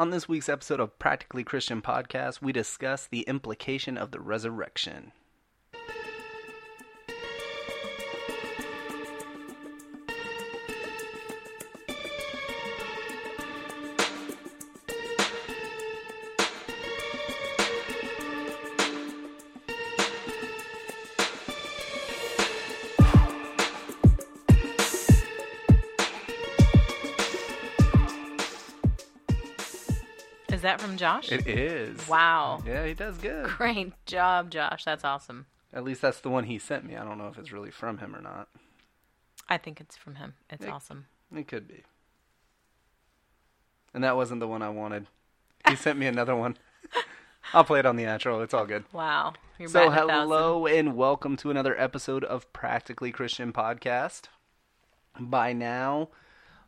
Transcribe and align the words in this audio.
On 0.00 0.10
this 0.10 0.28
week's 0.28 0.48
episode 0.48 0.78
of 0.78 0.96
Practically 1.00 1.42
Christian 1.42 1.82
Podcast, 1.82 2.40
we 2.40 2.52
discuss 2.52 3.08
the 3.08 3.22
implication 3.22 3.98
of 3.98 4.12
the 4.12 4.20
resurrection. 4.20 5.10
Josh? 30.98 31.32
It 31.32 31.46
is. 31.46 32.06
Wow. 32.08 32.62
Yeah, 32.66 32.84
he 32.86 32.94
does 32.94 33.16
good. 33.18 33.46
Great 33.46 33.92
job, 34.06 34.50
Josh. 34.50 34.84
That's 34.84 35.04
awesome. 35.04 35.46
At 35.72 35.84
least 35.84 36.02
that's 36.02 36.20
the 36.20 36.30
one 36.30 36.44
he 36.44 36.58
sent 36.58 36.84
me. 36.84 36.96
I 36.96 37.04
don't 37.04 37.18
know 37.18 37.28
if 37.28 37.38
it's 37.38 37.52
really 37.52 37.70
from 37.70 37.98
him 37.98 38.14
or 38.16 38.20
not. 38.20 38.48
I 39.48 39.56
think 39.58 39.80
it's 39.80 39.96
from 39.96 40.16
him. 40.16 40.34
It's 40.50 40.64
Yeah. 40.66 40.72
awesome. 40.72 41.06
It 41.34 41.46
could 41.48 41.66
be. 41.68 41.84
And 43.94 44.04
that 44.04 44.16
wasn't 44.16 44.40
the 44.40 44.48
one 44.48 44.62
I 44.62 44.68
wanted. 44.68 45.06
He 45.68 45.76
sent 45.76 45.98
me 45.98 46.06
another 46.06 46.36
one. 46.36 46.56
I'll 47.54 47.64
play 47.64 47.78
it 47.78 47.86
on 47.86 47.96
the 47.96 48.04
outro. 48.04 48.42
It's 48.44 48.52
all 48.54 48.66
good. 48.66 48.84
Wow. 48.92 49.32
You're 49.58 49.68
So, 49.68 49.88
batting 49.88 49.92
a 49.92 49.96
thousand. 49.96 50.10
hello 50.28 50.66
and 50.66 50.96
welcome 50.96 51.36
to 51.38 51.50
another 51.50 51.78
episode 51.80 52.24
of 52.24 52.52
Practically 52.52 53.10
Christian 53.10 53.52
Podcast. 53.52 54.24
By 55.18 55.52
now, 55.52 56.08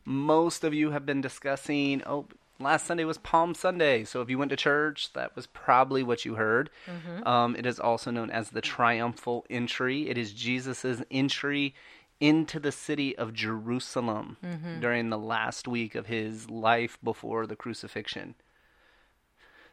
most 0.05 0.65
of 0.65 0.73
you 0.75 0.91
have 0.91 1.05
been 1.05 1.20
discussing. 1.20 2.03
Oh, 2.06 2.27
last 2.60 2.87
Sunday 2.87 3.05
was 3.05 3.19
Palm 3.19 3.55
Sunday, 3.55 4.05
so 4.05 4.20
if 4.20 4.30
you 4.30 4.38
went 4.38 4.50
to 4.50 4.56
church, 4.56 5.12
that 5.14 5.34
was 5.34 5.46
probably 5.46 6.02
what 6.02 6.24
you 6.24 6.34
heard. 6.34 6.70
Mm-hmm. 6.86 7.27
Um, 7.27 7.56
it 7.56 7.67
is 7.67 7.80
also 7.80 8.11
known 8.11 8.30
as 8.30 8.50
the 8.50 8.61
triumphal 8.61 9.44
entry. 9.50 10.08
It 10.08 10.17
is 10.19 10.33
Jesus's 10.33 11.02
entry 11.11 11.75
into 12.20 12.61
the 12.61 12.72
city 12.72 13.17
of 13.17 13.33
Jerusalem 13.33 14.36
Mm-hmm. 14.44 14.80
during 14.80 15.08
the 15.11 15.19
last 15.19 15.67
week 15.67 15.94
of 15.94 16.06
his 16.06 16.50
life 16.50 16.98
before 17.02 17.47
the 17.47 17.56
crucifixion. 17.56 18.34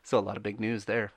So, 0.03 0.17
a 0.17 0.21
lot 0.21 0.37
of 0.37 0.43
big 0.43 0.59
news 0.59 0.85
there 0.85 1.11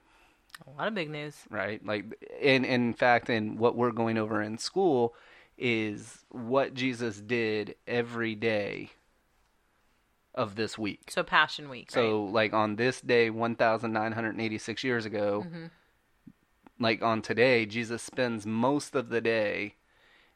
A 0.66 0.70
lot 0.76 0.88
of 0.88 0.94
big 0.94 1.08
news. 1.10 1.36
right? 1.48 1.84
Like, 1.86 2.04
in 2.40 2.64
in 2.64 2.92
fact, 2.94 3.30
in 3.30 3.56
what 3.58 3.76
we're 3.76 3.92
going 3.92 4.18
over 4.18 4.42
in 4.42 4.58
school 4.58 5.14
is 5.56 6.24
what 6.30 6.74
Jesus 6.74 7.20
did 7.20 7.74
every 7.86 8.34
day 8.34 8.90
of 10.34 10.54
this 10.56 10.78
week. 10.78 11.10
So 11.10 11.22
Passion 11.22 11.68
Week. 11.68 11.90
So, 11.90 12.24
like 12.24 12.52
on 12.52 12.76
this 12.76 13.00
day, 13.00 13.30
one 13.30 13.56
thousand 13.56 13.92
nine 13.92 14.12
hundred 14.12 14.38
eighty-six 14.40 14.84
years 14.84 15.04
ago, 15.04 15.44
like 16.78 17.02
on 17.02 17.22
today, 17.22 17.66
Jesus 17.66 18.02
spends 18.02 18.46
most 18.46 18.94
of 18.94 19.08
the 19.08 19.20
day 19.20 19.74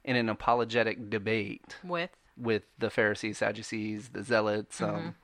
in 0.05 0.17
an 0.17 0.28
apologetic 0.28 1.09
debate 1.11 1.77
with 1.83 2.11
with 2.37 2.65
the 2.78 2.91
Pharisees, 2.91 3.39
Sadducees, 3.39 4.09
the 4.11 4.22
Zealots, 4.25 4.81
um, 4.83 5.15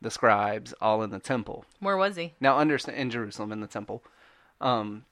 the 0.00 0.10
scribes, 0.10 0.74
all 0.80 1.02
in 1.02 1.10
the 1.10 1.20
temple. 1.20 1.64
where 1.80 1.96
was 1.96 2.16
he? 2.16 2.34
Now 2.40 2.58
understand 2.58 2.98
in 2.98 3.10
Jerusalem 3.10 3.52
in 3.52 3.60
the 3.60 3.66
temple. 3.68 4.02
Um 4.60 5.04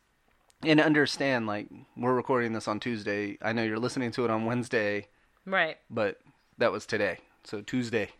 and 0.62 0.78
understand 0.80 1.46
like 1.46 1.68
we're 1.96 2.12
recording 2.14 2.52
this 2.52 2.68
on 2.68 2.80
Tuesday. 2.80 3.38
I 3.40 3.52
know 3.52 3.62
you're 3.62 3.78
listening 3.78 4.10
to 4.12 4.24
it 4.24 4.30
on 4.30 4.44
Wednesday, 4.44 5.06
Right. 5.46 5.78
but 5.88 6.20
that 6.58 6.70
was 6.72 6.84
today. 6.84 7.18
So 7.44 7.62
Tuesday. 7.62 8.10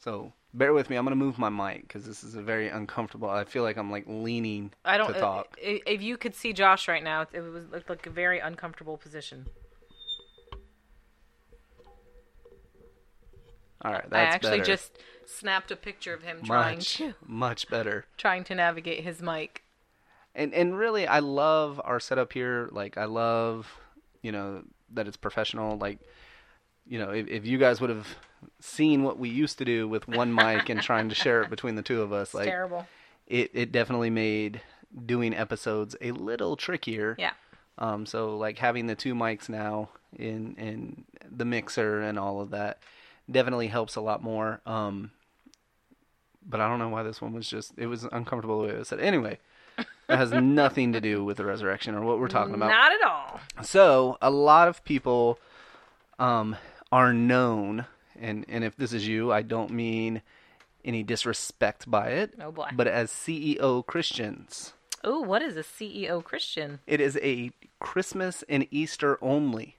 So 0.00 0.32
bear 0.54 0.72
with 0.72 0.88
me. 0.90 0.96
I'm 0.96 1.04
going 1.04 1.16
to 1.16 1.24
move 1.24 1.38
my 1.38 1.50
mic 1.50 1.88
cuz 1.88 2.04
this 2.06 2.24
is 2.24 2.34
a 2.34 2.42
very 2.42 2.68
uncomfortable. 2.68 3.28
I 3.30 3.44
feel 3.44 3.62
like 3.62 3.76
I'm 3.76 3.90
like 3.90 4.04
leaning 4.06 4.72
I 4.84 4.96
don't. 4.98 5.08
to 5.12 5.16
uh, 5.16 5.20
talk. 5.20 5.58
i- 5.62 5.82
If 5.86 6.02
you 6.02 6.16
could 6.16 6.34
see 6.34 6.52
Josh 6.52 6.88
right 6.88 7.04
now, 7.04 7.26
it 7.32 7.40
was 7.40 7.68
looked 7.68 7.88
like 7.90 8.06
a 8.06 8.10
very 8.10 8.38
uncomfortable 8.38 8.96
position. 8.96 9.46
All 13.82 13.92
right, 13.92 14.04
I 14.12 14.20
actually 14.22 14.50
better. 14.58 14.64
just 14.64 14.98
snapped 15.24 15.70
a 15.70 15.76
picture 15.76 16.12
of 16.12 16.22
him 16.22 16.42
trying 16.42 16.78
much 16.78 16.96
to 16.98 17.14
much 17.26 17.68
better. 17.68 18.04
trying 18.18 18.44
to 18.44 18.54
navigate 18.54 19.04
his 19.04 19.22
mic. 19.22 19.62
and 20.34 20.52
and 20.52 20.76
really 20.76 21.06
i 21.06 21.18
love 21.20 21.80
our 21.84 21.98
setup 22.00 22.32
here 22.32 22.68
like 22.72 22.98
i 22.98 23.04
love 23.04 23.78
you 24.22 24.32
know 24.32 24.62
that 24.92 25.06
it's 25.08 25.16
professional 25.16 25.78
like 25.78 25.98
you 26.86 26.98
know 26.98 27.10
if, 27.10 27.26
if 27.28 27.46
you 27.46 27.58
guys 27.58 27.80
would 27.80 27.90
have 27.90 28.06
seen 28.60 29.02
what 29.02 29.18
we 29.18 29.28
used 29.28 29.58
to 29.58 29.64
do 29.64 29.88
with 29.88 30.08
one 30.08 30.34
mic 30.34 30.68
and 30.68 30.80
trying 30.82 31.08
to 31.08 31.14
share 31.14 31.42
it 31.42 31.50
between 31.50 31.74
the 31.74 31.82
two 31.82 32.02
of 32.02 32.12
us 32.12 32.28
It's 32.28 32.34
like 32.34 32.46
terrible. 32.46 32.86
it, 33.26 33.50
it 33.54 33.72
definitely 33.72 34.10
made 34.10 34.60
doing 35.06 35.34
episodes 35.34 35.94
a 36.00 36.10
little 36.12 36.56
trickier 36.56 37.14
Yeah. 37.18 37.32
um 37.78 38.06
so 38.06 38.36
like 38.36 38.58
having 38.58 38.86
the 38.86 38.94
two 38.94 39.14
mics 39.14 39.48
now 39.48 39.90
in 40.18 40.54
in 40.56 41.04
the 41.30 41.44
mixer 41.44 42.00
and 42.00 42.18
all 42.18 42.40
of 42.40 42.50
that 42.50 42.78
definitely 43.30 43.68
helps 43.68 43.94
a 43.96 44.00
lot 44.00 44.22
more 44.22 44.60
um 44.66 45.10
but 46.44 46.60
i 46.60 46.68
don't 46.68 46.78
know 46.80 46.88
why 46.88 47.02
this 47.04 47.20
one 47.20 47.32
was 47.32 47.48
just 47.48 47.72
it 47.76 47.86
was 47.86 48.04
uncomfortable 48.10 48.60
the 48.62 48.66
way 48.68 48.72
it 48.74 48.78
was 48.78 48.88
said 48.88 48.98
anyway 49.00 49.38
it 49.78 50.16
has 50.16 50.32
nothing 50.32 50.92
to 50.92 51.00
do 51.00 51.24
with 51.24 51.36
the 51.36 51.44
resurrection 51.44 51.94
or 51.94 52.00
what 52.02 52.18
we're 52.18 52.26
talking 52.28 52.54
about 52.54 52.70
Not 52.70 52.90
at 52.92 53.02
all. 53.06 53.40
so 53.62 54.18
a 54.20 54.30
lot 54.30 54.66
of 54.68 54.82
people 54.84 55.38
um, 56.18 56.56
are 56.92 57.14
known, 57.14 57.86
and 58.20 58.44
and 58.48 58.64
if 58.64 58.76
this 58.76 58.92
is 58.92 59.06
you, 59.06 59.32
I 59.32 59.42
don't 59.42 59.70
mean 59.70 60.22
any 60.84 61.02
disrespect 61.02 61.90
by 61.90 62.08
it. 62.08 62.34
Oh, 62.40 62.50
boy. 62.52 62.68
But 62.72 62.86
as 62.86 63.10
CEO 63.10 63.84
Christians, 63.86 64.72
Oh, 65.02 65.20
what 65.20 65.42
is 65.42 65.56
a 65.56 65.62
CEO 65.62 66.22
Christian? 66.22 66.80
it 66.86 67.00
is 67.00 67.18
a 67.22 67.50
Christmas 67.78 68.44
and 68.48 68.66
Easter 68.70 69.18
only. 69.22 69.76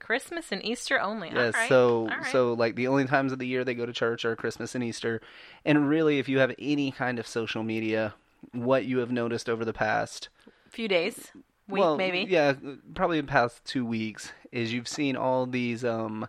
Christmas 0.00 0.50
and 0.50 0.64
Easter 0.64 1.00
only. 1.00 1.30
Yes. 1.32 1.54
Right. 1.54 1.68
So 1.68 2.08
right. 2.08 2.26
so 2.26 2.52
like 2.54 2.74
the 2.74 2.88
only 2.88 3.04
times 3.04 3.32
of 3.32 3.38
the 3.38 3.46
year 3.46 3.64
they 3.64 3.74
go 3.74 3.86
to 3.86 3.92
church 3.92 4.24
are 4.24 4.34
Christmas 4.34 4.74
and 4.74 4.82
Easter, 4.82 5.20
and 5.64 5.88
really, 5.88 6.18
if 6.18 6.28
you 6.28 6.38
have 6.40 6.52
any 6.58 6.90
kind 6.90 7.18
of 7.20 7.26
social 7.26 7.62
media, 7.62 8.14
what 8.52 8.84
you 8.86 8.98
have 8.98 9.12
noticed 9.12 9.48
over 9.48 9.64
the 9.64 9.72
past 9.72 10.28
few 10.68 10.88
days, 10.88 11.30
week 11.68 11.80
well, 11.80 11.96
maybe. 11.96 12.26
Yeah, 12.28 12.54
probably 12.94 13.20
the 13.20 13.26
past 13.26 13.64
two 13.64 13.84
weeks 13.84 14.32
is 14.50 14.72
you've 14.72 14.88
seen 14.88 15.14
all 15.14 15.46
these 15.46 15.84
um 15.84 16.26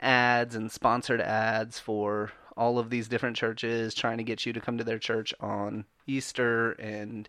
ads 0.00 0.54
and 0.54 0.70
sponsored 0.70 1.20
ads 1.20 1.78
for 1.78 2.32
all 2.56 2.78
of 2.78 2.90
these 2.90 3.08
different 3.08 3.36
churches 3.36 3.94
trying 3.94 4.18
to 4.18 4.24
get 4.24 4.46
you 4.46 4.52
to 4.52 4.60
come 4.60 4.78
to 4.78 4.84
their 4.84 4.98
church 4.98 5.32
on 5.40 5.84
Easter 6.06 6.72
and 6.72 7.28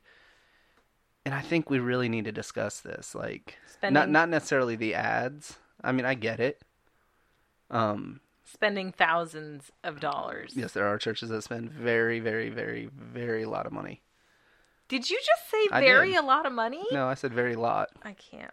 and 1.26 1.36
I 1.36 1.42
think 1.42 1.70
we 1.70 1.80
really 1.80 2.08
need 2.08 2.24
to 2.26 2.32
discuss 2.32 2.80
this 2.80 3.14
like 3.16 3.58
not 3.66 3.72
Spending- 3.94 4.12
not 4.14 4.30
necessarily 4.30 4.76
the 4.76 4.96
ads. 4.96 5.58
I 5.84 5.92
mean, 5.92 6.06
I 6.06 6.14
get 6.14 6.40
it. 6.40 6.62
Um 7.70 8.22
Spending 8.46 8.94
thousands 8.94 9.72
of 9.84 10.00
dollars. 10.00 10.54
yes, 10.56 10.72
there 10.72 10.88
are 10.88 10.98
churches 10.98 11.30
that 11.30 11.42
spend 11.44 11.72
very 11.72 12.20
very 12.20 12.50
very 12.50 12.90
very 12.98 13.46
lot 13.46 13.66
of 13.66 13.72
money. 13.74 14.02
Did 14.88 15.10
you 15.10 15.18
just 15.18 15.50
say 15.52 15.68
very 15.82 16.16
a 16.16 16.22
lot 16.22 16.46
of 16.46 16.54
money? 16.54 16.86
No, 16.92 17.08
I 17.08 17.14
said 17.16 17.34
very 17.34 17.56
lot. 17.58 17.90
I 18.04 18.14
can't. 18.14 18.52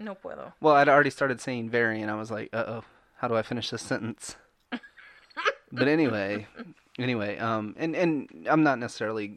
No 0.00 0.14
puedo. 0.14 0.52
Well, 0.60 0.74
I'd 0.74 0.88
already 0.88 1.10
started 1.10 1.40
saying 1.40 1.68
very, 1.68 2.00
and 2.00 2.10
I 2.10 2.14
was 2.14 2.30
like, 2.30 2.48
uh 2.54 2.64
oh, 2.66 2.84
how 3.16 3.28
do 3.28 3.34
I 3.34 3.42
finish 3.42 3.70
this 3.70 3.82
sentence? 3.82 4.36
but 5.72 5.88
anyway, 5.88 6.46
anyway, 6.98 7.38
um, 7.38 7.74
and 7.78 7.94
and 7.96 8.46
I'm 8.48 8.62
not 8.62 8.78
necessarily 8.78 9.36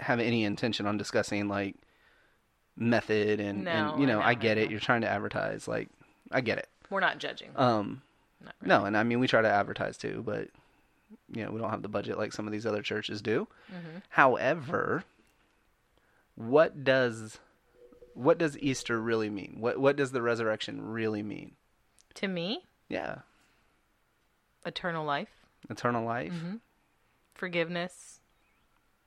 have 0.00 0.20
any 0.20 0.44
intention 0.44 0.86
on 0.86 0.96
discussing 0.96 1.48
like 1.48 1.76
method 2.76 3.40
and, 3.40 3.64
No, 3.64 3.70
and 3.70 4.00
you 4.00 4.06
know, 4.06 4.20
I 4.20 4.30
I 4.30 4.34
get 4.34 4.58
it. 4.58 4.70
You're 4.70 4.80
trying 4.80 5.00
to 5.00 5.08
advertise, 5.08 5.66
like 5.66 5.88
I 6.30 6.40
get 6.40 6.58
it. 6.58 6.68
We're 6.90 7.00
not 7.00 7.18
judging. 7.18 7.50
Um, 7.56 8.02
Not 8.44 8.54
really. 8.60 8.68
no, 8.68 8.84
and 8.84 8.96
I 8.96 9.02
mean 9.02 9.20
we 9.20 9.26
try 9.26 9.42
to 9.42 9.48
advertise 9.50 9.96
too, 9.96 10.22
but 10.24 10.48
you 11.32 11.44
know 11.44 11.50
we 11.50 11.60
don't 11.60 11.70
have 11.70 11.82
the 11.82 11.88
budget 11.88 12.18
like 12.18 12.32
some 12.32 12.46
of 12.46 12.52
these 12.52 12.66
other 12.66 12.82
churches 12.82 13.20
do. 13.22 13.48
Mm-hmm. 13.70 13.98
However, 14.10 15.04
what 16.34 16.84
does 16.84 17.38
what 18.14 18.38
does 18.38 18.58
Easter 18.58 19.00
really 19.00 19.30
mean? 19.30 19.56
What 19.58 19.78
what 19.78 19.96
does 19.96 20.12
the 20.12 20.22
resurrection 20.22 20.80
really 20.88 21.22
mean? 21.22 21.52
To 22.14 22.28
me, 22.28 22.64
Yeah, 22.88 23.18
eternal 24.64 25.04
life, 25.04 25.28
eternal 25.68 26.04
life. 26.04 26.32
Mm-hmm. 26.32 26.56
forgiveness. 27.34 28.20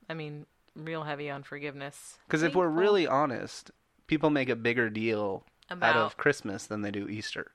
I 0.08 0.14
mean, 0.14 0.46
real 0.74 1.04
heavy 1.04 1.30
on 1.30 1.42
forgiveness. 1.42 2.18
Because 2.26 2.42
if 2.42 2.54
we're 2.54 2.68
really 2.68 3.06
honest, 3.06 3.70
people 4.06 4.30
make 4.30 4.48
a 4.48 4.56
bigger 4.56 4.90
deal 4.90 5.44
out 5.70 5.96
of 5.96 6.16
Christmas 6.16 6.66
than 6.66 6.82
they 6.82 6.90
do 6.90 7.08
Easter. 7.08 7.52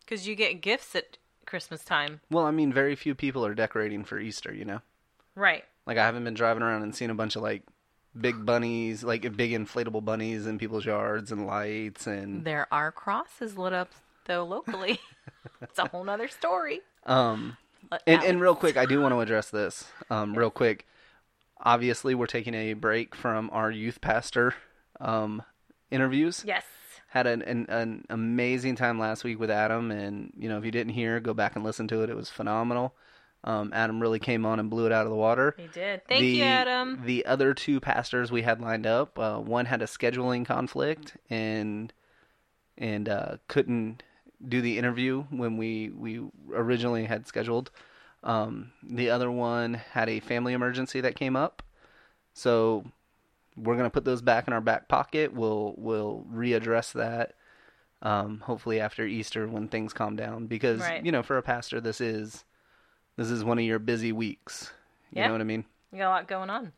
because 0.00 0.26
you 0.26 0.34
get 0.34 0.60
gifts 0.62 0.94
at 0.94 1.18
Christmas 1.46 1.84
time, 1.84 2.20
Well, 2.30 2.46
I 2.46 2.50
mean, 2.52 2.72
very 2.72 2.94
few 2.94 3.14
people 3.14 3.44
are 3.44 3.54
decorating 3.54 4.04
for 4.04 4.18
Easter. 4.18 4.52
You 4.54 4.64
know, 4.64 4.80
right? 5.34 5.64
like 5.86 5.98
I 5.98 6.04
haven't 6.06 6.24
been 6.24 6.34
driving 6.34 6.62
around 6.62 6.82
and 6.82 6.94
seen 6.94 7.10
a 7.10 7.14
bunch 7.14 7.36
of 7.36 7.42
like 7.42 7.62
big 8.18 8.44
bunnies, 8.46 9.04
like 9.04 9.22
big 9.36 9.52
inflatable 9.52 10.04
bunnies 10.04 10.46
in 10.46 10.58
people's 10.58 10.84
yards 10.86 11.30
and 11.32 11.46
lights 11.46 12.06
and 12.06 12.44
There 12.44 12.66
are 12.72 12.90
crosses 12.92 13.56
lit 13.58 13.72
up 13.72 13.90
though 14.30 14.44
locally. 14.44 15.00
it's 15.60 15.78
a 15.78 15.88
whole 15.88 16.04
nother 16.04 16.28
story. 16.28 16.80
um 17.04 17.56
And, 18.06 18.22
and 18.22 18.40
real 18.40 18.54
quick, 18.54 18.76
I 18.76 18.86
do 18.86 19.00
want 19.00 19.12
to 19.12 19.20
address 19.20 19.50
this. 19.50 19.84
Um, 20.08 20.34
real 20.38 20.50
quick. 20.50 20.86
Obviously, 21.62 22.14
we're 22.14 22.26
taking 22.26 22.54
a 22.54 22.72
break 22.72 23.14
from 23.14 23.50
our 23.52 23.70
youth 23.70 24.00
pastor 24.00 24.54
um, 24.98 25.42
interviews. 25.90 26.42
yes, 26.46 26.64
Had 27.08 27.26
an, 27.26 27.42
an 27.42 27.66
an 27.68 28.04
amazing 28.08 28.76
time 28.76 28.98
last 28.98 29.24
week 29.24 29.38
with 29.38 29.50
Adam, 29.50 29.90
and 29.90 30.32
you 30.38 30.48
know 30.48 30.56
if 30.56 30.64
you 30.64 30.70
didn't 30.70 30.94
hear, 30.94 31.20
go 31.20 31.34
back 31.34 31.56
and 31.56 31.64
listen 31.64 31.86
to 31.88 32.02
it. 32.02 32.08
It 32.08 32.16
was 32.16 32.30
phenomenal. 32.30 32.94
Um, 33.42 33.72
Adam 33.74 34.00
really 34.00 34.18
came 34.18 34.46
on 34.46 34.60
and 34.60 34.70
blew 34.70 34.86
it 34.86 34.92
out 34.92 35.06
of 35.06 35.10
the 35.10 35.16
water. 35.16 35.54
he 35.58 35.66
did. 35.66 36.06
Thank 36.06 36.20
the, 36.20 36.26
you, 36.28 36.44
Adam. 36.44 37.02
The 37.04 37.26
other 37.26 37.52
two 37.54 37.80
pastors 37.80 38.30
we 38.30 38.42
had 38.42 38.60
lined 38.60 38.86
up, 38.86 39.18
uh, 39.18 39.38
one 39.38 39.66
had 39.66 39.82
a 39.82 39.86
scheduling 39.86 40.46
conflict 40.46 41.16
and 41.28 41.92
and 42.78 43.08
uh, 43.08 43.36
couldn't 43.48 44.02
do 44.46 44.60
the 44.60 44.78
interview 44.78 45.22
when 45.30 45.56
we 45.56 45.90
we 45.90 46.20
originally 46.52 47.04
had 47.04 47.26
scheduled. 47.26 47.70
Um, 48.22 48.72
the 48.82 49.10
other 49.10 49.30
one 49.30 49.74
had 49.74 50.08
a 50.08 50.20
family 50.20 50.52
emergency 50.52 51.00
that 51.00 51.16
came 51.16 51.36
up, 51.36 51.62
so 52.34 52.84
we're 53.56 53.76
gonna 53.76 53.90
put 53.90 54.04
those 54.04 54.22
back 54.22 54.46
in 54.46 54.52
our 54.52 54.60
back 54.60 54.88
pocket. 54.88 55.32
We'll 55.32 55.74
we'll 55.76 56.24
readdress 56.32 56.92
that. 56.92 57.34
Um, 58.02 58.40
hopefully 58.40 58.80
after 58.80 59.04
Easter 59.04 59.46
when 59.46 59.68
things 59.68 59.92
calm 59.92 60.16
down, 60.16 60.46
because 60.46 60.80
Right. 60.80 61.04
you 61.04 61.12
know 61.12 61.22
for 61.22 61.36
a 61.36 61.42
pastor 61.42 61.80
this 61.80 62.00
is 62.00 62.44
this 63.16 63.30
is 63.30 63.44
one 63.44 63.58
of 63.58 63.64
your 63.64 63.78
busy 63.78 64.12
weeks. 64.12 64.72
You 65.12 65.18
Yeah. 65.20 65.26
know 65.26 65.32
what 65.32 65.40
I 65.42 65.44
mean? 65.44 65.64
You 65.92 65.98
got 65.98 66.08
a 66.08 66.14
lot 66.16 66.28
going 66.28 66.48
on. 66.50 66.72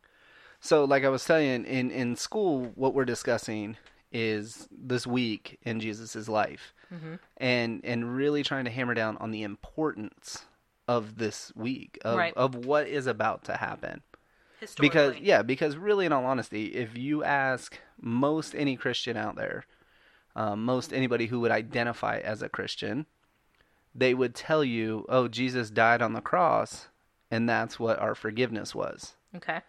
So, 0.61 0.85
like 0.85 1.05
I 1.05 1.09
was 1.09 1.25
telling, 1.25 1.65
in 1.65 1.91
in 1.91 2.17
school, 2.17 2.73
what 2.77 2.95
we're 2.95 3.05
discussing 3.05 3.77
is 4.13 4.69
this 4.71 5.07
week 5.07 5.59
in 5.63 5.81
Jesus' 5.81 6.29
life, 6.29 6.75
Mhm. 6.93 7.19
and 7.39 7.81
and 7.85 8.15
really 8.17 8.43
trying 8.43 8.65
to 8.67 8.71
hammer 8.71 8.95
down 8.95 9.17
on 9.19 9.31
the 9.31 9.43
importance 9.43 10.47
of 10.89 11.17
this 11.19 11.53
week 11.55 11.99
of 12.05 12.17
Right. 12.19 12.35
of 12.37 12.55
what 12.55 12.87
is 12.87 13.07
about 13.07 13.45
to 13.45 13.57
happen. 13.57 14.03
Historically. 14.61 14.89
Because 14.89 15.21
yeah, 15.21 15.43
because 15.43 15.77
really, 15.77 16.07
in 16.07 16.13
all 16.13 16.25
honesty, 16.25 16.67
if 16.75 16.97
you 16.97 17.25
ask 17.25 17.79
most 18.01 18.55
any 18.55 18.77
Christian 18.77 19.17
out 19.17 19.35
there, 19.37 19.65
um, 20.37 20.65
most 20.65 20.93
anybody 20.93 21.27
who 21.27 21.41
would 21.41 21.51
identify 21.51 22.19
as 22.19 22.43
a 22.43 22.49
Christian, 22.49 23.07
they 23.95 24.15
would 24.15 24.35
tell 24.35 24.63
you, 24.65 25.05
"Oh, 25.09 25.29
Jesus 25.29 25.71
died 25.71 26.01
on 26.01 26.13
the 26.13 26.21
cross, 26.21 26.89
and 27.31 27.49
that's 27.49 27.79
what 27.81 27.99
our 27.99 28.15
forgiveness 28.15 28.75
was." 28.75 29.15
Okay. 29.35 29.63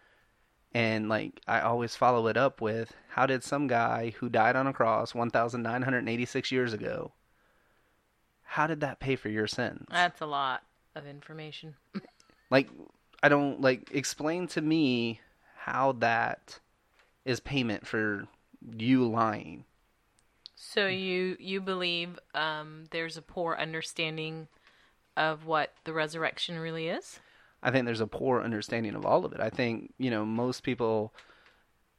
And 0.73 1.07
like 1.07 1.39
I 1.47 1.61
always 1.61 1.95
follow 1.95 2.27
it 2.27 2.37
up 2.37 2.61
with 2.61 2.93
how 3.09 3.25
did 3.25 3.43
some 3.43 3.67
guy 3.67 4.13
who 4.17 4.29
died 4.29 4.55
on 4.55 4.67
a 4.67 4.73
cross 4.73 5.13
1986 5.13 6.51
years 6.51 6.73
ago 6.73 7.11
how 8.53 8.67
did 8.67 8.81
that 8.81 8.99
pay 8.99 9.15
for 9.15 9.29
your 9.29 9.47
sins? 9.47 9.87
That's 9.89 10.21
a 10.21 10.27
lot 10.27 10.63
of 10.95 11.07
information. 11.07 11.75
Like 12.51 12.69
I 13.23 13.29
don't 13.29 13.61
like 13.61 13.89
explain 13.95 14.45
to 14.49 14.61
me 14.61 15.21
how 15.55 15.93
that 15.93 16.59
is 17.25 17.39
payment 17.39 17.87
for 17.87 18.27
you 18.77 19.09
lying. 19.09 19.65
So 20.55 20.85
you 20.85 21.35
you 21.39 21.61
believe 21.61 22.19
um, 22.35 22.83
there's 22.91 23.17
a 23.17 23.23
poor 23.23 23.55
understanding 23.55 24.49
of 25.17 25.47
what 25.47 25.73
the 25.83 25.93
resurrection 25.93 26.59
really 26.59 26.89
is? 26.89 27.19
I 27.63 27.71
think 27.71 27.85
there's 27.85 28.01
a 28.01 28.07
poor 28.07 28.41
understanding 28.41 28.93
of 28.93 29.05
all 29.05 29.25
of 29.25 29.33
it. 29.33 29.39
I 29.39 29.49
think, 29.49 29.93
you 29.97 30.11
know, 30.11 30.25
most 30.25 30.61
people 30.63 31.13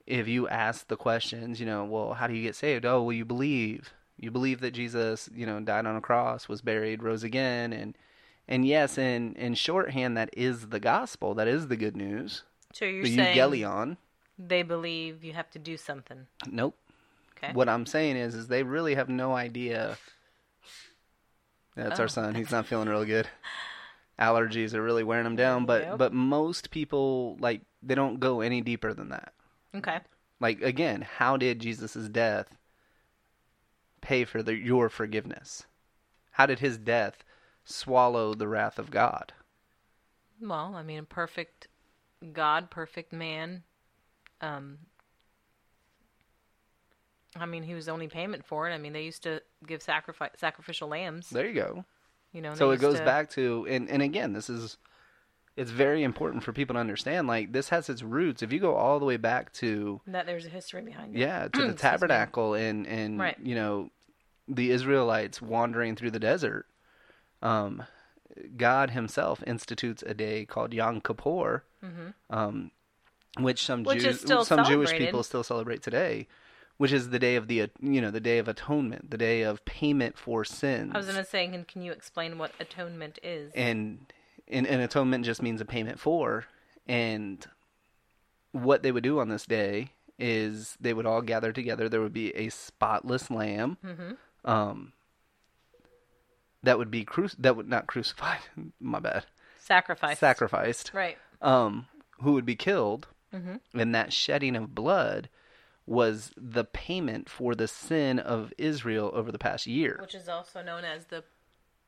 if 0.07 0.29
you 0.29 0.47
ask 0.49 0.89
the 0.89 0.97
questions, 0.97 1.59
you 1.59 1.67
know, 1.67 1.85
well, 1.85 2.13
how 2.15 2.27
do 2.27 2.35
you 2.35 2.43
get 2.43 2.55
saved? 2.55 2.85
Oh, 2.85 3.03
well, 3.03 3.13
you 3.13 3.25
believe. 3.25 3.93
You 4.19 4.31
believe 4.31 4.61
that 4.61 4.73
Jesus, 4.73 5.29
you 5.35 5.47
know, 5.47 5.61
died 5.61 5.87
on 5.87 5.97
a 5.97 6.01
cross, 6.01 6.49
was 6.49 6.61
buried, 6.61 7.03
rose 7.03 7.25
again, 7.25 7.73
and 7.73 7.97
and 8.47 8.67
yes, 8.67 8.99
in 8.99 9.35
in 9.35 9.55
shorthand, 9.55 10.17
that 10.17 10.31
is 10.37 10.69
the 10.69 10.79
gospel. 10.79 11.35
That 11.35 11.49
is 11.49 11.69
the 11.69 11.77
good 11.77 11.97
news. 11.97 12.43
So 12.73 12.85
you're 12.85 13.03
the 13.05 13.15
saying 13.17 13.97
they 14.39 14.63
believe 14.63 15.25
you 15.25 15.33
have 15.33 15.51
to 15.53 15.59
do 15.59 15.77
something. 15.77 16.27
Nope. 16.47 16.77
Okay. 17.37 17.53
What 17.53 17.69
I'm 17.69 17.87
saying 17.87 18.17
is, 18.17 18.35
is 18.35 18.49
they 18.49 18.63
really 18.63 18.95
have 18.95 19.09
no 19.09 19.35
idea. 19.35 19.97
That's 21.77 21.99
Oh. 21.99 22.05
our 22.05 22.09
son. 22.09 22.35
He's 22.35 22.51
not 22.51 22.67
feeling 22.67 22.89
real 22.89 23.05
good. 23.05 23.29
Allergies 24.19 24.75
are 24.75 24.83
really 24.83 25.05
wearing 25.05 25.25
them 25.25 25.37
down. 25.37 25.67
But 25.67 25.83
Yep. 25.83 25.99
but 25.99 26.13
most 26.13 26.71
people 26.71 27.37
like 27.41 27.63
they 27.83 27.95
don't 27.95 28.21
go 28.21 28.41
any 28.41 28.61
deeper 28.61 28.95
than 28.95 29.09
that. 29.09 29.33
Okay. 29.75 30.01
Like 30.41 30.61
again, 30.63 31.03
how 31.03 31.37
did 31.37 31.59
Jesus' 31.61 32.09
death 32.09 32.57
pay 34.01 34.25
for 34.25 34.43
the, 34.43 34.55
your 34.55 34.89
forgiveness? 34.89 35.67
How 36.33 36.47
did 36.47 36.59
his 36.61 36.79
death 36.79 37.25
swallow 37.65 38.35
the 38.35 38.49
wrath 38.49 38.79
of 38.79 38.91
God? 38.91 39.33
Well, 40.41 40.75
I 40.77 40.83
mean, 40.83 40.99
a 40.99 41.05
perfect 41.05 41.69
God, 42.33 42.71
perfect 42.71 43.13
man. 43.13 43.63
Um, 44.41 44.79
I 47.37 47.47
mean, 47.47 47.63
he 47.63 47.75
was 47.75 47.87
the 47.87 47.93
only 47.93 48.09
payment 48.09 48.45
for 48.45 48.69
it. 48.69 48.75
I 48.75 48.79
mean, 48.79 48.93
they 48.93 49.03
used 49.03 49.23
to 49.25 49.43
give 49.67 49.83
sacrifice 49.83 50.31
sacrificial 50.37 50.89
lambs. 50.89 51.31
There 51.31 51.47
you 51.47 51.55
go. 51.55 51.85
You 52.35 52.43
know, 52.43 52.55
so 52.55 52.71
it 52.73 52.81
goes 52.81 52.99
to- 52.99 53.05
back 53.05 53.31
to 53.31 53.67
and 53.71 53.89
and 53.89 54.03
again, 54.03 54.33
this 54.35 54.51
is 54.51 54.77
it's 55.57 55.71
very 55.71 56.03
important 56.03 56.43
for 56.43 56.53
people 56.53 56.75
to 56.75 56.81
understand 56.81 57.29
like 57.29 57.53
this 57.53 57.69
has 57.71 57.89
its 57.89 58.03
roots. 58.03 58.43
If 58.43 58.53
you 58.53 58.59
go 58.59 58.75
all 58.75 58.99
the 58.99 59.05
way 59.07 59.17
back 59.17 59.53
to 59.55 60.01
that 60.09 60.27
there's 60.27 60.45
a 60.45 60.49
history 60.51 60.83
behind 60.83 61.15
it. 61.15 61.21
yeah, 61.21 61.47
to 61.49 61.67
the 61.69 61.73
tabernacle 61.89 62.55
and 62.55 62.87
and 62.87 63.19
Right. 63.21 63.37
you 63.41 63.55
know 63.55 63.91
the 64.49 64.71
Israelites 64.73 65.41
wandering 65.41 65.95
through 65.97 66.11
the 66.11 66.19
desert. 66.19 66.67
Um 67.41 67.85
God 68.57 68.91
himself 68.91 69.45
institutes 69.47 70.03
a 70.05 70.13
day 70.13 70.45
called 70.45 70.75
Yom 70.75 71.01
Kippur. 71.01 71.63
Um 72.31 72.73
which 73.39 73.63
some 73.65 73.85
Mm-hmm. 73.85 73.89
Which 73.95 74.03
Jews 74.27 74.47
some 74.49 74.65
Jewish 74.65 74.93
people 74.93 75.23
still 75.23 75.43
celebrate 75.45 75.83
today, 75.83 76.27
which 76.77 76.93
is 76.93 77.11
the 77.11 77.19
day 77.19 77.37
of 77.37 77.47
the 77.49 77.71
you 77.81 78.01
know, 78.01 78.11
the 78.11 78.21
day 78.21 78.39
of 78.39 78.49
atonement, 78.49 79.11
the 79.11 79.19
day 79.19 79.43
of 79.43 79.65
payment 79.65 80.19
for 80.19 80.45
sins. 80.45 80.93
I 80.95 80.99
was 80.99 81.07
gonna 81.07 81.25
say, 81.25 81.47
can, 81.49 81.65
can 81.65 81.83
you 81.83 81.93
explain 81.93 82.39
what 82.39 82.53
atonement 82.61 83.19
is? 83.23 83.53
and 83.55 84.07
and, 84.49 84.67
and 84.67 84.83
atonement 84.83 85.25
just 85.25 85.41
means 85.41 85.61
a 85.61 85.65
payment 85.65 85.99
for 85.99 86.45
and 86.87 87.47
what 88.53 88.83
they 88.83 88.93
would 88.93 89.03
do 89.03 89.19
on 89.19 89.29
this 89.29 89.47
day 89.47 89.89
is 90.19 90.77
they 90.81 90.93
would 90.95 91.07
all 91.07 91.23
gather 91.23 91.51
together 91.53 91.89
there 91.89 92.01
would 92.03 92.13
be 92.13 92.35
a 92.37 92.49
spotless 92.51 93.31
lamb 93.31 93.79
Mm-hmm. 93.85 94.13
um 94.51 94.93
that 96.63 96.79
would 96.79 96.91
be 96.91 97.05
cru- 97.05 97.29
that 97.39 97.57
would 97.57 97.69
not 97.69 97.87
crucified 97.87 98.39
my 98.81 99.01
bad 99.01 99.25
Sacrifice. 99.59 100.19
sacrificed 100.19 100.93
Right. 100.95 101.17
um 101.43 101.87
who 102.21 102.33
would 102.33 102.47
be 102.47 102.57
killed 102.57 103.09
Mm-hmm. 103.35 103.81
and 103.81 103.95
that 103.97 104.13
shedding 104.13 104.55
of 104.55 104.77
blood 104.77 105.29
was 105.87 106.33
the 106.37 106.65
payment 106.65 107.29
for 107.29 107.55
the 107.55 107.69
sin 107.69 108.19
of 108.19 108.53
Israel 108.57 109.11
over 109.15 109.31
the 109.31 109.39
past 109.39 109.67
year 109.67 109.99
Which 110.01 110.15
is 110.15 110.29
also 110.29 110.63
known 110.63 110.85
as 110.85 111.07
the 111.07 111.25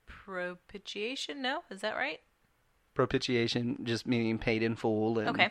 propitiation. 0.06 1.42
No, 1.42 1.62
is 1.70 1.80
that 1.80 1.96
right? 1.96 2.20
propitiation 2.94 3.78
just 3.84 4.06
meaning 4.06 4.38
paid 4.38 4.62
in 4.62 4.74
full 4.74 5.18
and 5.18 5.28
Okay. 5.28 5.50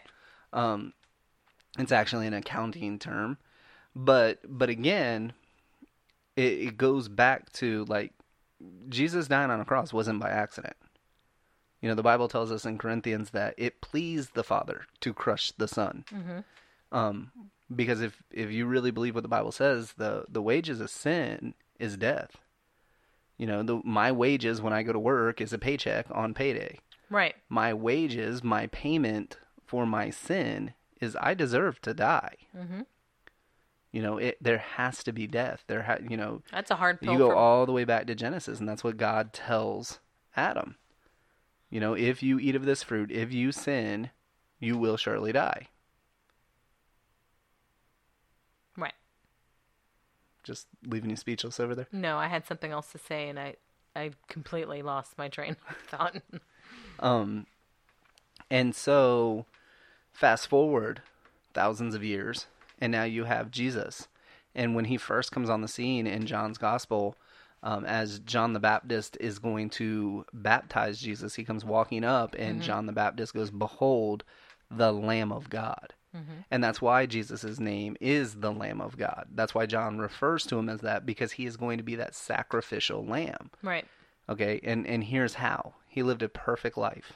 Um, 0.52 0.94
it's 1.78 1.92
actually 1.92 2.28
an 2.28 2.34
accounting 2.34 2.98
term, 3.00 3.38
but 3.96 4.40
but 4.48 4.70
again, 4.70 5.34
it, 6.36 6.54
it 6.54 6.78
goes 6.78 7.08
back 7.08 7.52
to 7.54 7.86
like 7.86 8.14
Jesus 8.90 9.28
dying 9.28 9.52
on 9.52 9.60
a 9.60 9.66
cross 9.66 9.94
wasn't 9.94 10.20
by 10.20 10.30
accident. 10.30 10.76
You 11.82 11.90
know, 11.90 11.96
the 11.96 12.04
Bible 12.04 12.28
tells 12.28 12.52
us 12.52 12.66
in 12.66 12.78
Corinthians 12.78 13.32
that 13.32 13.54
it 13.58 13.82
pleased 13.82 14.34
the 14.34 14.44
Father 14.44 14.88
to 15.02 15.14
crush 15.14 15.52
the 15.52 15.68
Son. 15.68 16.06
Um, 16.92 17.32
because 17.74 18.02
if 18.02 18.22
if 18.32 18.52
you 18.52 18.66
really 18.66 18.92
believe 18.92 19.16
what 19.16 19.24
the 19.24 19.30
Bible 19.30 19.52
says, 19.52 19.94
the 19.98 20.26
the 20.30 20.42
wages 20.42 20.80
of 20.82 20.90
sin 20.90 21.54
is 21.80 21.98
death. 21.98 22.38
You 23.38 23.48
know, 23.48 23.64
the, 23.64 23.82
my 23.84 24.12
wages 24.14 24.62
when 24.62 24.72
I 24.72 24.84
go 24.84 24.94
to 24.94 25.00
work 25.00 25.42
is 25.42 25.52
a 25.52 25.58
paycheck 25.58 26.06
on 26.10 26.34
payday 26.34 26.80
Right. 27.10 27.36
my 27.50 27.74
wages, 27.74 28.44
my 28.44 28.68
payment 28.68 29.38
for 29.66 29.86
my 29.86 30.10
sin 30.10 30.74
is 31.02 31.18
I 31.20 31.34
deserve 31.34 31.82
to 31.82 31.94
die. 31.94 32.36
Mm-hmm. 32.58 32.82
You 33.92 34.02
know, 34.02 34.18
it 34.18 34.38
there 34.42 34.58
has 34.58 35.04
to 35.04 35.12
be 35.12 35.28
death. 35.28 35.64
There, 35.68 35.84
ha- 35.84 35.98
you 36.08 36.18
know, 36.18 36.42
That's 36.52 36.72
a 36.72 36.76
hard 36.76 37.00
pill. 37.02 37.14
you 37.14 37.18
go 37.18 37.30
for... 37.30 37.36
all 37.36 37.66
the 37.66 37.72
way 37.72 37.84
back 37.86 38.08
to 38.08 38.16
Genesis, 38.16 38.60
and 38.60 38.68
that's 38.68 38.84
what 38.84 38.98
God 38.98 39.34
tells 39.34 40.00
Adam. 40.36 40.76
You 41.70 41.80
know, 41.80 41.94
if 41.94 42.22
you 42.24 42.40
eat 42.40 42.56
of 42.56 42.66
this 42.66 42.84
fruit, 42.84 43.12
if 43.12 43.34
you 43.34 43.52
sin, 43.52 44.10
you 44.60 44.78
will 44.78 44.98
surely 44.98 45.32
die. 45.32 45.68
Right. 48.78 48.94
Just 50.46 50.68
leaving 50.86 51.10
you 51.10 51.16
speechless 51.18 51.60
over 51.60 51.76
there. 51.76 51.88
No, 51.92 52.18
I 52.18 52.28
had 52.28 52.46
something 52.46 52.72
else 52.72 52.92
to 52.94 52.98
say, 52.98 53.28
and 53.28 53.38
I 53.38 53.56
I 53.96 54.12
completely 54.30 54.82
lost 54.82 55.18
my 55.18 55.28
train 55.28 55.58
of 55.70 55.76
thought. 55.88 56.22
Um, 57.00 57.48
and 58.50 58.74
so, 58.76 59.46
fast 60.14 60.48
forward 60.48 61.02
thousands 61.54 61.96
of 61.96 62.04
years, 62.04 62.48
and 62.80 62.92
now 62.92 63.04
you 63.04 63.24
have 63.26 63.52
Jesus. 63.52 64.08
And 64.54 64.76
when 64.76 64.86
he 64.86 64.98
first 64.98 65.32
comes 65.32 65.50
on 65.50 65.62
the 65.62 65.68
scene 65.68 66.08
in 66.08 66.26
John's 66.26 66.58
Gospel, 66.58 67.16
Um, 67.64 67.84
as 67.86 68.20
John 68.20 68.54
the 68.54 68.60
Baptist 68.60 69.18
is 69.20 69.40
going 69.40 69.72
to 69.72 70.26
baptize 70.32 71.02
Jesus, 71.02 71.34
he 71.34 71.44
comes 71.44 71.66
walking 71.66 72.04
up, 72.04 72.36
and 72.38 72.62
John 72.62 72.86
the 72.86 72.94
Baptist 72.94 73.34
goes, 73.34 73.50
"Behold, 73.50 74.24
the 74.70 74.94
Lamb 74.94 75.32
of 75.32 75.50
God." 75.50 75.95
Mm-hmm. 76.16 76.42
And 76.50 76.64
that's 76.64 76.82
why 76.82 77.06
Jesus' 77.06 77.60
name 77.60 77.98
is 78.00 78.36
the 78.36 78.52
Lamb 78.52 78.80
of 78.80 78.98
God. 78.98 79.28
That's 79.34 79.54
why 79.54 79.66
John 79.66 80.00
refers 80.00 80.46
to 80.46 80.58
him 80.58 80.70
as 80.70 80.82
that 80.82 81.06
because 81.06 81.34
he 81.34 81.46
is 81.46 81.58
going 81.58 81.78
to 81.78 81.84
be 81.84 81.96
that 81.96 82.16
sacrificial 82.16 83.06
lamb. 83.06 83.52
Right. 83.62 83.86
Okay, 84.28 84.60
and 84.64 84.88
and 84.88 85.04
here's 85.04 85.36
how 85.36 85.74
he 85.88 86.02
lived 86.02 86.24
a 86.24 86.30
perfect 86.30 86.78
life, 86.78 87.14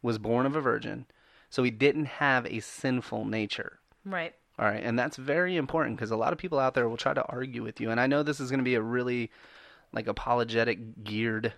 was 0.00 0.18
born 0.18 0.46
of 0.46 0.56
a 0.56 0.60
virgin, 0.60 1.06
so 1.50 1.62
he 1.62 1.70
didn't 1.70 2.06
have 2.06 2.46
a 2.46 2.60
sinful 2.60 3.26
nature. 3.26 3.80
Right. 4.04 4.34
All 4.58 4.66
right, 4.66 4.82
and 4.82 4.98
that's 4.98 5.16
very 5.16 5.56
important 5.56 5.96
because 5.96 6.10
a 6.10 6.16
lot 6.16 6.32
of 6.32 6.38
people 6.38 6.58
out 6.58 6.74
there 6.74 6.88
will 6.88 6.96
try 6.96 7.12
to 7.12 7.24
argue 7.24 7.62
with 7.62 7.80
you, 7.80 7.90
and 7.90 8.00
I 8.00 8.06
know 8.06 8.22
this 8.22 8.40
is 8.40 8.50
going 8.50 8.60
to 8.60 8.64
be 8.64 8.76
a 8.76 8.82
really 8.82 9.30
like 9.92 10.06
apologetic 10.06 11.04
geared 11.04 11.52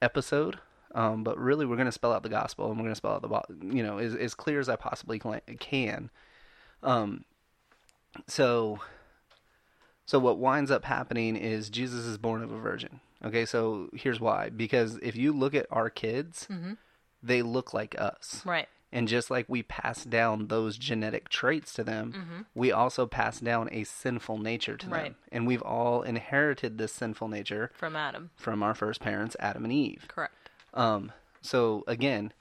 episode, 0.00 0.58
um, 0.94 1.24
but 1.24 1.38
really 1.38 1.66
we're 1.66 1.76
going 1.76 1.86
to 1.86 1.92
spell 1.92 2.12
out 2.12 2.22
the 2.22 2.28
gospel 2.28 2.66
and 2.68 2.76
we're 2.76 2.84
going 2.84 2.92
to 2.92 2.96
spell 2.96 3.12
out 3.12 3.22
the 3.22 3.66
you 3.74 3.82
know 3.82 3.98
as 3.98 4.14
as 4.14 4.34
clear 4.34 4.60
as 4.60 4.68
I 4.68 4.76
possibly 4.76 5.20
can. 5.58 6.10
Um, 6.82 7.24
so 8.26 8.80
so 10.06 10.18
what 10.18 10.38
winds 10.38 10.70
up 10.70 10.84
happening 10.84 11.36
is 11.36 11.70
Jesus 11.70 12.04
is 12.04 12.18
born 12.18 12.42
of 12.42 12.52
a 12.52 12.58
virgin. 12.58 13.00
Okay, 13.24 13.46
so 13.46 13.88
here's 13.94 14.20
why. 14.20 14.50
Because 14.50 14.98
if 15.02 15.16
you 15.16 15.32
look 15.32 15.54
at 15.54 15.66
our 15.70 15.88
kids, 15.88 16.46
they 17.22 17.42
look 17.42 17.72
like 17.72 17.98
us. 17.98 18.42
Right. 18.44 18.68
And 18.92 19.08
just 19.08 19.28
like 19.28 19.46
we 19.48 19.62
pass 19.64 20.04
down 20.04 20.46
those 20.46 20.78
genetic 20.78 21.28
traits 21.28 21.72
to 21.74 21.82
them, 21.82 22.46
we 22.54 22.70
also 22.70 23.06
pass 23.06 23.40
down 23.40 23.68
a 23.72 23.82
sinful 23.84 24.38
nature 24.38 24.76
to 24.76 24.86
them. 24.86 24.94
Right. 24.94 25.14
And 25.32 25.46
we've 25.46 25.62
all 25.62 26.02
inherited 26.02 26.78
this 26.78 26.92
sinful 26.92 27.28
nature 27.28 27.72
From 27.74 27.96
Adam. 27.96 28.30
from 28.36 28.62
our 28.62 28.74
first 28.74 29.00
parents, 29.00 29.36
Adam 29.40 29.64
and 29.64 29.72
Eve. 29.72 30.04
Correct. 30.06 30.43
Um, 30.74 31.12
so 31.40 31.84
again, 31.86 32.32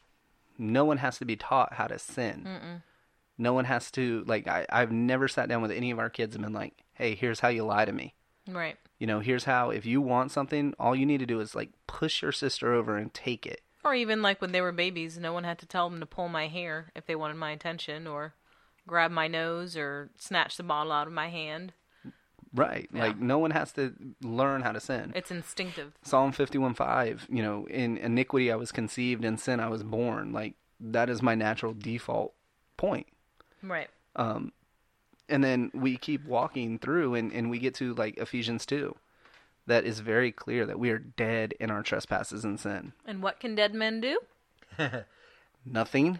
no 0.58 0.86
one 0.86 0.98
has 0.98 1.18
to 1.20 1.26
be 1.26 1.36
taught 1.36 1.74
how 1.74 1.88
to 1.88 1.98
sin. 1.98 2.82
No 3.38 3.54
one 3.54 3.66
has 3.66 3.90
to 3.92 4.24
like. 4.28 4.48
I, 4.48 4.66
I've 4.70 4.92
never 4.92 5.28
sat 5.28 5.50
down 5.50 5.62
with 5.62 5.72
any 5.72 5.92
of 5.92 6.00
our 6.00 6.10
kids 6.10 6.36
and 6.36 6.44
been 6.44 6.54
like, 6.54 6.74
"Hey, 6.94 7.16
here's 7.16 7.40
how 7.40 7.48
you 7.48 7.64
lie 7.64 7.86
to 7.86 7.92
me." 7.92 8.14
Right. 8.48 8.78
You 9.00 9.08
know, 9.08 9.22
here's 9.22 9.46
how. 9.46 9.72
If 9.72 9.86
you 9.86 10.02
want 10.02 10.32
something, 10.32 10.74
all 10.80 10.96
you 10.96 11.06
need 11.06 11.20
to 11.20 11.26
do 11.26 11.40
is 11.40 11.56
like 11.56 11.72
push 11.88 12.22
your 12.22 12.32
sister 12.32 12.74
over 12.74 12.96
and 12.98 13.14
take 13.14 13.46
it. 13.46 13.62
Or 13.84 13.96
even 13.96 14.22
like 14.22 14.40
when 14.40 14.52
they 14.52 14.62
were 14.62 14.72
babies, 14.72 15.18
no 15.18 15.34
one 15.34 15.44
had 15.44 15.60
to 15.60 15.66
tell 15.66 15.90
them 15.90 16.00
to 16.00 16.06
pull 16.06 16.30
my 16.30 16.48
hair 16.48 16.92
if 16.96 17.06
they 17.06 17.16
wanted 17.16 17.38
my 17.38 17.52
attention 17.52 18.08
or 18.08 18.36
grab 18.88 19.12
my 19.12 19.28
nose 19.28 19.76
or 19.76 20.10
snatch 20.18 20.56
the 20.56 20.64
bottle 20.64 20.92
out 20.92 21.08
of 21.08 21.14
my 21.14 21.30
hand. 21.30 21.74
Right. 22.54 22.90
Yeah. 22.94 23.06
Like 23.06 23.20
no 23.20 23.40
one 23.40 23.52
has 23.52 23.72
to 23.74 23.94
learn 24.22 24.62
how 24.62 24.72
to 24.72 24.80
sin. 24.80 25.12
It's 25.16 25.32
instinctive. 25.32 25.94
Psalm 26.04 26.32
51:5, 26.32 27.28
you 27.30 27.42
know, 27.42 27.66
in 27.68 27.98
iniquity 27.98 28.52
I 28.52 28.56
was 28.56 28.72
conceived, 28.72 29.26
in 29.26 29.38
sin 29.38 29.60
I 29.60 29.70
was 29.70 29.84
born. 29.84 30.32
Like 30.34 30.56
that 30.80 31.10
is 31.10 31.22
my 31.22 31.36
natural 31.36 31.74
default 31.74 32.34
point. 32.78 33.08
Right. 33.62 33.90
Um 34.16 34.52
and 35.30 35.44
then 35.44 35.72
we 35.74 35.98
keep 35.98 36.26
walking 36.26 36.78
through 36.78 37.16
and, 37.16 37.32
and 37.32 37.50
we 37.50 37.58
get 37.58 37.74
to 37.76 37.94
like 37.96 38.18
ephesians 38.18 38.66
2 38.66 38.96
that 39.66 39.86
is 39.86 40.02
very 40.02 40.32
clear 40.32 40.66
that 40.66 40.78
we 40.78 40.90
are 40.90 41.00
dead 41.00 41.54
in 41.60 41.72
our 41.72 41.82
trespasses 41.82 42.44
and 42.44 42.60
sin 42.60 42.92
And 43.06 43.24
what 43.24 43.40
can 43.40 43.56
dead 43.56 43.74
men 43.74 44.02
do? 44.02 44.20
nothing 45.66 46.20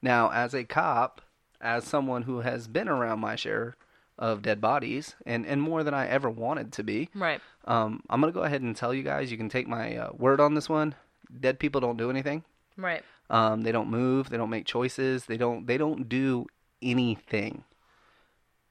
now 0.00 0.30
as 0.30 0.54
a 0.54 0.64
cop 0.64 1.20
as 1.60 1.84
someone 1.84 2.22
who 2.22 2.40
has 2.40 2.68
been 2.68 2.88
around 2.88 3.18
my 3.20 3.34
share 3.34 3.74
of 4.18 4.42
dead 4.42 4.60
bodies 4.60 5.16
and, 5.26 5.44
and 5.46 5.60
more 5.60 5.82
than 5.82 5.94
i 5.94 6.06
ever 6.06 6.30
wanted 6.30 6.72
to 6.72 6.82
be 6.84 7.08
Right. 7.14 7.40
um, 7.64 8.00
i'm 8.08 8.20
going 8.20 8.32
to 8.32 8.38
go 8.38 8.44
ahead 8.44 8.62
and 8.62 8.76
tell 8.76 8.94
you 8.94 9.02
guys 9.02 9.30
you 9.30 9.36
can 9.36 9.48
take 9.48 9.66
my 9.66 9.96
uh, 9.96 10.10
word 10.16 10.40
on 10.40 10.54
this 10.54 10.68
one 10.68 10.94
dead 11.40 11.58
people 11.58 11.80
don't 11.80 11.96
do 11.96 12.10
anything 12.10 12.44
Right. 12.76 13.04
Um, 13.30 13.62
they 13.62 13.70
don't 13.70 13.88
move. 13.88 14.30
They 14.30 14.36
don't 14.36 14.50
make 14.50 14.66
choices. 14.66 15.26
They 15.26 15.36
don't. 15.36 15.64
They 15.64 15.78
don't 15.78 16.08
do 16.08 16.46
anything. 16.82 17.62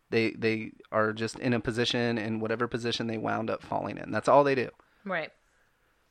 They 0.09 0.31
they 0.31 0.71
are 0.91 1.13
just 1.13 1.39
in 1.39 1.53
a 1.53 1.59
position 1.61 2.17
in 2.17 2.39
whatever 2.41 2.67
position 2.67 3.07
they 3.07 3.17
wound 3.17 3.49
up 3.49 3.63
falling 3.63 3.97
in. 3.97 4.11
That's 4.11 4.27
all 4.27 4.43
they 4.43 4.55
do. 4.55 4.69
Right. 5.05 5.31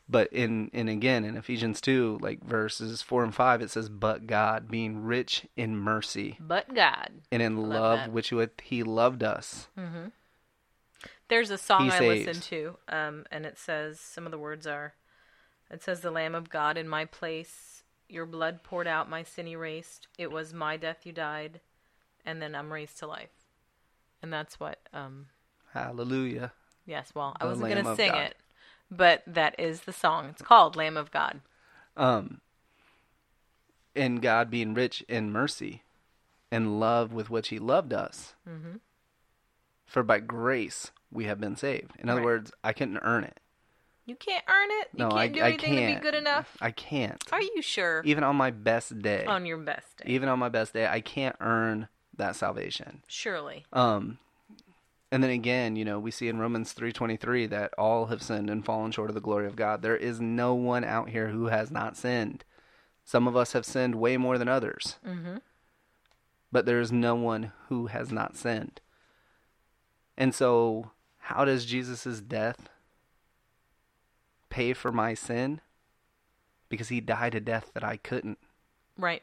But 0.09 0.33
in 0.33 0.69
in 0.75 0.89
again 0.89 1.25
in 1.25 1.37
Ephesians 1.37 1.81
two, 1.81 2.19
like 2.21 2.43
verses 2.45 3.01
four 3.03 3.23
and 3.25 3.35
five, 3.35 3.63
it 3.63 3.71
says, 3.71 3.89
"But 3.89 4.27
God, 4.27 4.69
being 4.69 5.03
rich 5.05 5.47
in 5.57 5.77
mercy 5.77 6.37
But 6.41 6.75
God. 6.75 7.23
and 7.31 7.41
in 7.41 7.57
Love 7.57 7.71
love, 8.01 8.09
which 8.11 8.31
with 8.33 8.61
He 8.61 8.83
loved 8.83 9.23
us." 9.23 9.69
There's 11.29 11.51
a 11.51 11.57
song 11.59 11.87
He 11.87 11.91
I 11.93 11.99
saves. 11.99 12.27
listen 12.27 12.43
to, 12.43 12.77
um, 12.89 13.25
and 13.31 13.47
it 13.47 13.57
says 13.59 13.99
some 14.01 14.27
of 14.27 14.33
the 14.33 14.39
words 14.39 14.67
are, 14.67 14.95
it 15.71 15.83
says, 15.83 16.01
"The 16.01 16.11
Lamb 16.11 16.35
of 16.35 16.51
God 16.51 16.77
in 16.77 16.87
my 16.89 17.07
place, 17.07 17.83
your 18.09 18.27
blood 18.27 18.63
poured 18.63 18.87
out, 18.87 19.09
my 19.09 19.23
sin 19.23 19.49
erased. 19.49 20.09
It 20.19 20.31
was 20.31 20.53
my 20.53 20.77
death 20.77 21.07
you 21.07 21.13
died, 21.13 21.61
and 22.27 22.43
then 22.43 22.55
I'm 22.55 22.73
raised 22.73 22.99
to 22.99 23.07
life." 23.07 23.47
And 24.21 24.31
that's 24.33 24.61
what, 24.61 24.79
um, 24.93 25.29
Hallelujah. 25.73 26.53
yes. 26.85 27.13
Well, 27.15 27.35
I 27.41 27.47
wasn't 27.47 27.71
Lamb 27.71 27.83
gonna 27.85 27.97
sing 27.97 28.13
God. 28.13 28.27
it, 28.27 28.37
but 28.97 29.23
that 29.27 29.55
is 29.59 29.81
the 29.83 29.93
song. 29.93 30.27
It's 30.31 30.43
called 30.43 30.77
"Lamb 30.77 30.97
of 30.97 31.11
God." 31.11 31.41
Um, 31.97 32.41
and 33.95 34.23
God 34.23 34.51
being 34.51 34.75
rich 34.75 35.03
in 35.09 35.33
mercy 35.33 35.83
and 36.51 36.79
love 36.81 37.13
with 37.13 37.31
which 37.31 37.49
He 37.49 37.59
loved 37.59 37.93
us. 37.93 38.35
Mm-hmm. 38.49 38.77
For 39.87 40.03
by 40.03 40.21
grace 40.21 40.91
we 41.11 41.25
have 41.25 41.41
been 41.41 41.57
saved. 41.57 41.93
In 41.99 42.09
other 42.09 42.21
Right. 42.21 42.25
words, 42.27 42.53
I 42.65 42.73
couldn't 42.73 42.99
earn 43.03 43.25
it. 43.25 43.39
You 44.07 44.17
can't 44.17 44.45
earn 44.49 44.69
it. 44.71 44.89
You 44.95 45.05
No, 45.05 45.09
can't 45.11 45.21
I, 45.21 45.29
do 45.29 45.41
anything 45.41 45.75
can't. 45.75 45.95
to 45.95 46.01
be 46.01 46.03
good 46.03 46.15
enough. 46.19 46.57
I 46.61 46.71
can't. 46.71 47.23
Are 47.33 47.41
you 47.43 47.61
sure? 47.63 48.03
Even 48.05 48.25
on 48.25 48.35
my 48.37 48.51
best 48.51 48.99
day, 49.01 49.25
On 49.27 49.45
your 49.47 49.59
best 49.59 49.99
day, 49.99 50.05
even 50.11 50.29
on 50.29 50.39
my 50.39 50.49
best 50.49 50.73
day, 50.73 50.87
I 50.87 51.01
can't 51.01 51.37
earn 51.41 51.89
that 52.17 52.35
salvation. 52.37 53.03
surely. 53.07 53.65
Um, 53.73 54.19
and 55.13 55.23
then 55.23 55.31
again, 55.31 55.77
you 55.77 55.85
know, 55.85 56.01
we 56.01 56.11
see 56.11 56.27
in 56.29 56.39
Romans 56.41 56.73
three 56.73 56.93
twenty 56.93 57.17
three 57.17 57.47
that 57.47 57.73
all 57.79 58.07
have 58.07 58.23
sinned 58.23 58.51
and 58.51 58.65
fallen 58.65 58.91
short 58.91 59.11
of 59.11 59.15
the 59.15 59.21
glory 59.21 59.47
of 59.47 59.55
God. 59.55 59.83
There 59.83 59.97
is 59.97 60.21
no 60.21 60.55
one 60.55 60.83
out 60.83 61.11
here 61.11 61.29
who 61.29 61.47
has 61.47 61.71
not 61.71 61.97
sinned. 61.97 62.45
Some 63.05 63.29
of 63.29 63.37
us 63.37 63.53
have 63.53 63.65
sinned 63.67 63.95
way 63.97 64.17
more 64.17 64.39
than 64.39 64.49
others, 64.49 64.97
Mm-hmm. 65.07 65.37
but 66.51 66.67
there 66.67 66.81
is 66.81 66.91
no 66.91 67.15
one 67.15 67.53
who 67.69 67.87
has 67.89 68.11
not 68.11 68.37
sinned. 68.37 68.81
And 70.17 70.35
so, 70.35 70.91
how 71.19 71.45
does 71.45 71.65
Jesus' 71.67 72.21
death 72.21 72.69
pay 74.51 74.73
for 74.73 74.93
my 74.93 75.15
sin? 75.15 75.61
Because 76.69 76.89
he 76.89 77.01
died 77.01 77.35
a 77.35 77.41
death 77.41 77.71
that 77.75 77.85
I 77.85 77.97
couldn't. 77.97 78.39
Right. 78.97 79.23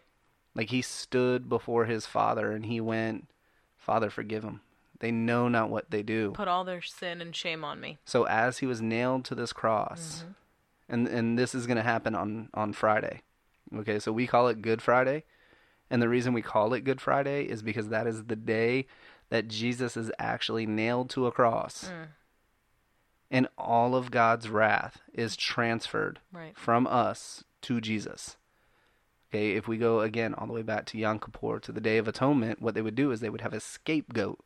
Like 0.56 0.70
he 0.72 0.82
stood 0.82 1.48
before 1.50 1.86
his 1.86 2.06
father 2.06 2.52
and 2.52 2.66
he 2.66 2.82
went, 2.82 3.28
Father, 3.78 4.10
forgive 4.10 4.44
them. 4.44 4.62
They 5.00 5.12
know 5.12 5.48
not 5.48 5.70
what 5.70 5.92
they 5.92 6.04
do. 6.04 6.32
Put 6.32 6.48
all 6.48 6.64
their 6.64 6.82
sin 6.82 7.22
and 7.22 7.36
shame 7.36 7.64
on 7.64 7.80
me. 7.80 7.98
So 8.06 8.26
as 8.26 8.58
he 8.60 8.66
was 8.66 8.82
nailed 8.82 9.26
to 9.26 9.36
this 9.36 9.54
cross, 9.54 10.24
mm-hmm. 10.24 10.94
and 10.94 11.08
and 11.08 11.40
this 11.40 11.56
is 11.56 11.68
going 11.68 11.78
to 11.78 11.84
happen 11.84 12.16
on 12.16 12.50
on 12.54 12.74
Friday. 12.74 13.22
Okay, 13.76 14.00
so 14.00 14.12
we 14.12 14.28
call 14.28 14.48
it 14.48 14.62
Good 14.62 14.82
Friday, 14.82 15.24
and 15.90 16.02
the 16.02 16.10
reason 16.10 16.34
we 16.34 16.42
call 16.42 16.74
it 16.74 16.84
Good 16.84 17.00
Friday 17.00 17.44
is 17.44 17.62
because 17.62 17.90
that 17.90 18.08
is 18.08 18.26
the 18.26 18.36
day 18.36 18.88
that 19.30 19.48
Jesus 19.48 19.96
is 19.96 20.12
actually 20.20 20.66
nailed 20.66 21.10
to 21.12 21.28
a 21.28 21.32
cross. 21.32 21.86
Mm. 21.86 22.08
And 23.32 23.48
all 23.60 23.96
of 23.96 24.10
God's 24.10 24.50
wrath 24.50 25.02
is 25.14 25.38
transferred 25.38 26.20
Right. 26.34 26.58
from 26.58 26.88
us 26.88 27.44
to 27.62 27.80
Jesus. 27.80 28.38
Okay, 29.30 29.52
if 29.52 29.68
we 29.68 29.78
go 29.78 30.02
again 30.02 30.34
all 30.34 30.48
the 30.48 30.54
way 30.54 30.64
back 30.64 30.88
to 30.88 30.98
Yom 30.98 31.20
Kippur, 31.20 31.60
to 31.60 31.72
the 31.72 31.80
Day 31.80 32.00
of 32.00 32.08
Atonement, 32.08 32.60
what 32.60 32.74
they 32.74 32.82
would 32.82 32.96
do 32.96 33.12
is 33.12 33.20
they 33.20 33.30
would 33.30 33.42
have 33.42 33.54
a 33.54 33.60
scapegoat. 33.60 34.40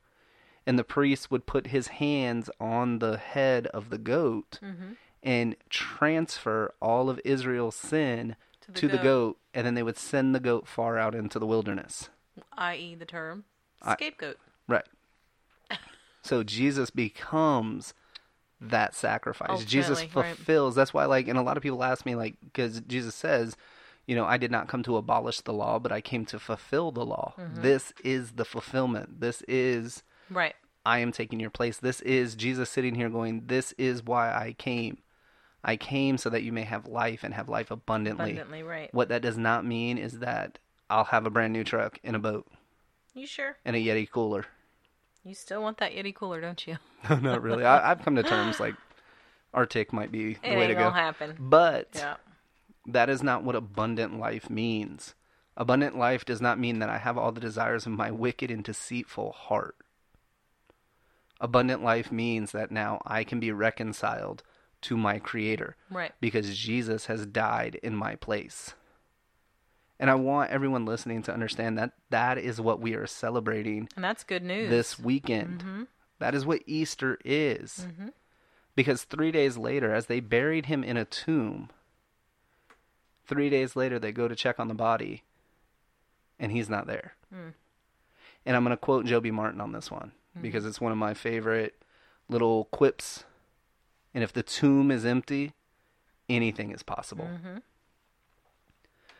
And 0.65 0.79
the 0.79 0.83
priest 0.83 1.29
would 1.29 1.45
put 1.45 1.67
his 1.67 1.87
hands 1.87 2.49
on 2.59 2.99
the 2.99 3.17
head 3.17 3.67
of 3.67 3.89
the 3.89 3.97
goat 3.97 4.59
Mm-hmm. 4.63 4.93
and 5.21 5.55
transfer 5.69 6.73
all 6.81 7.09
of 7.09 7.19
Israel's 7.25 7.75
sin 7.75 8.35
To 8.61 8.71
the 8.71 8.79
to 8.79 8.87
the 8.87 8.97
goat. 8.97 9.03
goat, 9.03 9.37
and 9.53 9.65
then 9.67 9.73
they 9.73 9.83
would 9.83 9.97
send 9.97 10.33
the 10.33 10.39
goat 10.39 10.67
far 10.67 10.97
out 10.97 11.15
into 11.15 11.37
the 11.39 11.45
wilderness. 11.47 12.09
I.e., 12.57 12.95
the 12.95 13.05
term 13.05 13.43
I- 13.81 13.93
scapegoat. 13.93 14.37
Right. 14.67 14.85
So 16.21 16.41
Jesus 16.43 16.89
becomes 16.89 17.93
that 18.61 18.95
sacrifice. 18.95 19.65
Jesus 19.65 19.99
Ultimately, 19.99 20.21
right. 20.21 20.35
fulfills. 20.37 20.75
That's 20.75 20.93
why, 20.93 21.03
like, 21.03 21.27
and 21.27 21.37
a 21.37 21.41
lot 21.41 21.57
of 21.57 21.63
people 21.63 21.83
ask 21.83 22.05
me, 22.05 22.15
like, 22.15 22.35
because 22.41 22.79
Jesus 22.87 23.13
says, 23.13 23.57
you 24.07 24.15
know, 24.15 24.23
I 24.23 24.37
did 24.37 24.49
not 24.49 24.69
come 24.69 24.83
to 24.83 24.95
abolish 24.95 25.41
the 25.41 25.51
law, 25.51 25.79
but 25.79 25.91
I 25.91 25.99
came 25.99 26.25
to 26.27 26.39
fulfill 26.39 26.91
the 26.93 27.05
law. 27.05 27.33
Mm-hmm. 27.37 27.61
This 27.61 27.91
is 28.05 28.31
the 28.33 28.45
fulfillment. 28.45 29.19
This 29.19 29.41
is, 29.49 30.03
Right. 30.29 30.55
I 30.85 30.99
am 30.99 31.11
taking 31.11 31.39
your 31.39 31.49
place. 31.49 31.77
This 31.77 32.01
is 32.01 32.35
Jesus 32.35 32.69
sitting 32.69 32.95
here 32.95 33.09
going, 33.09 33.43
this 33.47 33.73
is 33.77 34.03
why 34.03 34.29
I 34.33 34.53
came. 34.57 34.97
I 35.63 35.77
came 35.77 36.17
so 36.17 36.29
that 36.29 36.43
you 36.43 36.51
may 36.51 36.63
have 36.63 36.87
life 36.87 37.23
and 37.23 37.33
have 37.33 37.47
life 37.47 37.71
abundantly. 37.71 38.31
Abundantly, 38.31 38.63
right. 38.63 38.93
What 38.93 39.07
that 39.09 39.21
does 39.21 39.37
not 39.37 39.65
mean 39.65 39.97
is 39.97 40.19
that 40.19 40.59
I'll 40.89 41.05
have 41.05 41.25
a 41.25 41.29
brand 41.29 41.53
new 41.53 41.63
truck 41.63 41.99
and 42.03 42.15
a 42.15 42.19
boat 42.19 42.45
You 43.13 43.25
sure? 43.25 43.55
and 43.63 43.75
a 43.75 43.79
Yeti 43.79 44.09
cooler. 44.09 44.45
You 45.23 45.33
still 45.33 45.61
want 45.61 45.77
that 45.77 45.93
Yeti 45.93 46.13
cooler, 46.13 46.41
don't 46.41 46.65
you? 46.67 46.77
No, 47.09 47.15
not 47.17 47.41
really. 47.41 47.63
I, 47.63 47.91
I've 47.91 48.01
come 48.03 48.15
to 48.17 48.23
terms 48.23 48.59
like 48.59 48.75
RTIC 49.53 49.93
might 49.93 50.11
be 50.11 50.33
the 50.33 50.51
It 50.53 50.57
way 50.57 50.67
to 50.67 50.73
go. 50.75 50.89
happen. 50.91 51.35
But 51.39 51.89
Yeah. 51.95 52.15
that 52.87 53.09
is 53.09 53.23
not 53.23 53.43
what 53.43 53.55
abundant 53.55 54.19
life 54.19 54.49
means. 54.49 55.15
Abundant 55.55 55.97
life 55.97 56.25
does 56.25 56.41
not 56.41 56.59
mean 56.59 56.79
that 56.79 56.89
I 56.89 56.97
have 56.97 57.17
all 57.17 57.31
the 57.31 57.39
desires 57.39 57.85
of 57.85 57.93
my 57.93 58.11
wicked 58.11 58.51
and 58.51 58.63
deceitful 58.65 59.31
heart. 59.31 59.77
Abundant 61.41 61.83
life 61.83 62.11
means 62.11 62.51
that 62.51 62.71
now 62.71 63.01
I 63.05 63.23
can 63.23 63.39
be 63.39 63.51
reconciled 63.51 64.43
to 64.83 64.97
my 64.97 65.19
Creator 65.19 65.75
Right. 65.89 66.11
because 66.21 66.57
Jesus 66.57 67.05
has 67.07 67.25
died 67.25 67.79
in 67.83 67.95
my 67.95 68.15
place. 68.15 68.73
And 69.99 70.09
I 70.09 70.15
want 70.15 70.51
everyone 70.51 70.85
listening 70.85 71.21
to 71.23 71.33
understand 71.33 71.77
that 71.77 71.93
that 72.09 72.37
is 72.37 72.59
what 72.59 72.79
we 72.81 72.93
are 72.93 73.07
celebrating 73.07 73.87
And 73.95 74.03
that's 74.03 74.23
good 74.23 74.43
news. 74.43 74.69
this 74.69 74.99
weekend. 74.99 75.59
Mm-hmm. 75.59 75.83
That 76.19 76.35
is 76.35 76.45
what 76.45 76.61
Easter 76.65 77.17
is. 77.23 77.85
Mm-hmm. 77.87 78.09
Because 78.75 79.03
three 79.03 79.31
days 79.31 79.57
later, 79.57 79.93
as 79.93 80.07
they 80.07 80.19
buried 80.19 80.65
him 80.65 80.83
in 80.83 80.97
a 80.97 81.05
tomb, 81.05 81.69
three 83.27 83.49
days 83.49 83.75
later 83.75 83.99
they 83.99 84.11
go 84.11 84.27
to 84.27 84.35
check 84.35 84.59
on 84.59 84.67
the 84.67 84.73
body, 84.73 85.23
and 86.39 86.51
he's 86.51 86.69
not 86.69 86.87
there. 86.87 87.13
Hmm. 87.31 87.49
And 88.45 88.55
I'm 88.55 88.63
going 88.63 88.75
to 88.75 88.77
quote 88.77 89.05
Joby 89.05 89.31
Martin 89.31 89.61
on 89.61 89.71
this 89.71 89.91
one 89.91 90.11
Mm-hmm. 90.33 90.41
because 90.41 90.65
it's 90.65 90.81
one 90.81 90.91
of 90.91 90.97
my 90.97 91.13
favorite 91.13 91.75
little 92.27 92.65
quips. 92.65 93.23
And 94.15 94.23
if 94.23 94.33
the 94.33 94.41
tomb 94.41 94.89
is 94.89 95.05
empty, 95.05 95.53
anything 96.27 96.71
is 96.71 96.81
possible. 96.81 97.25
Mm-hmm. 97.25 97.57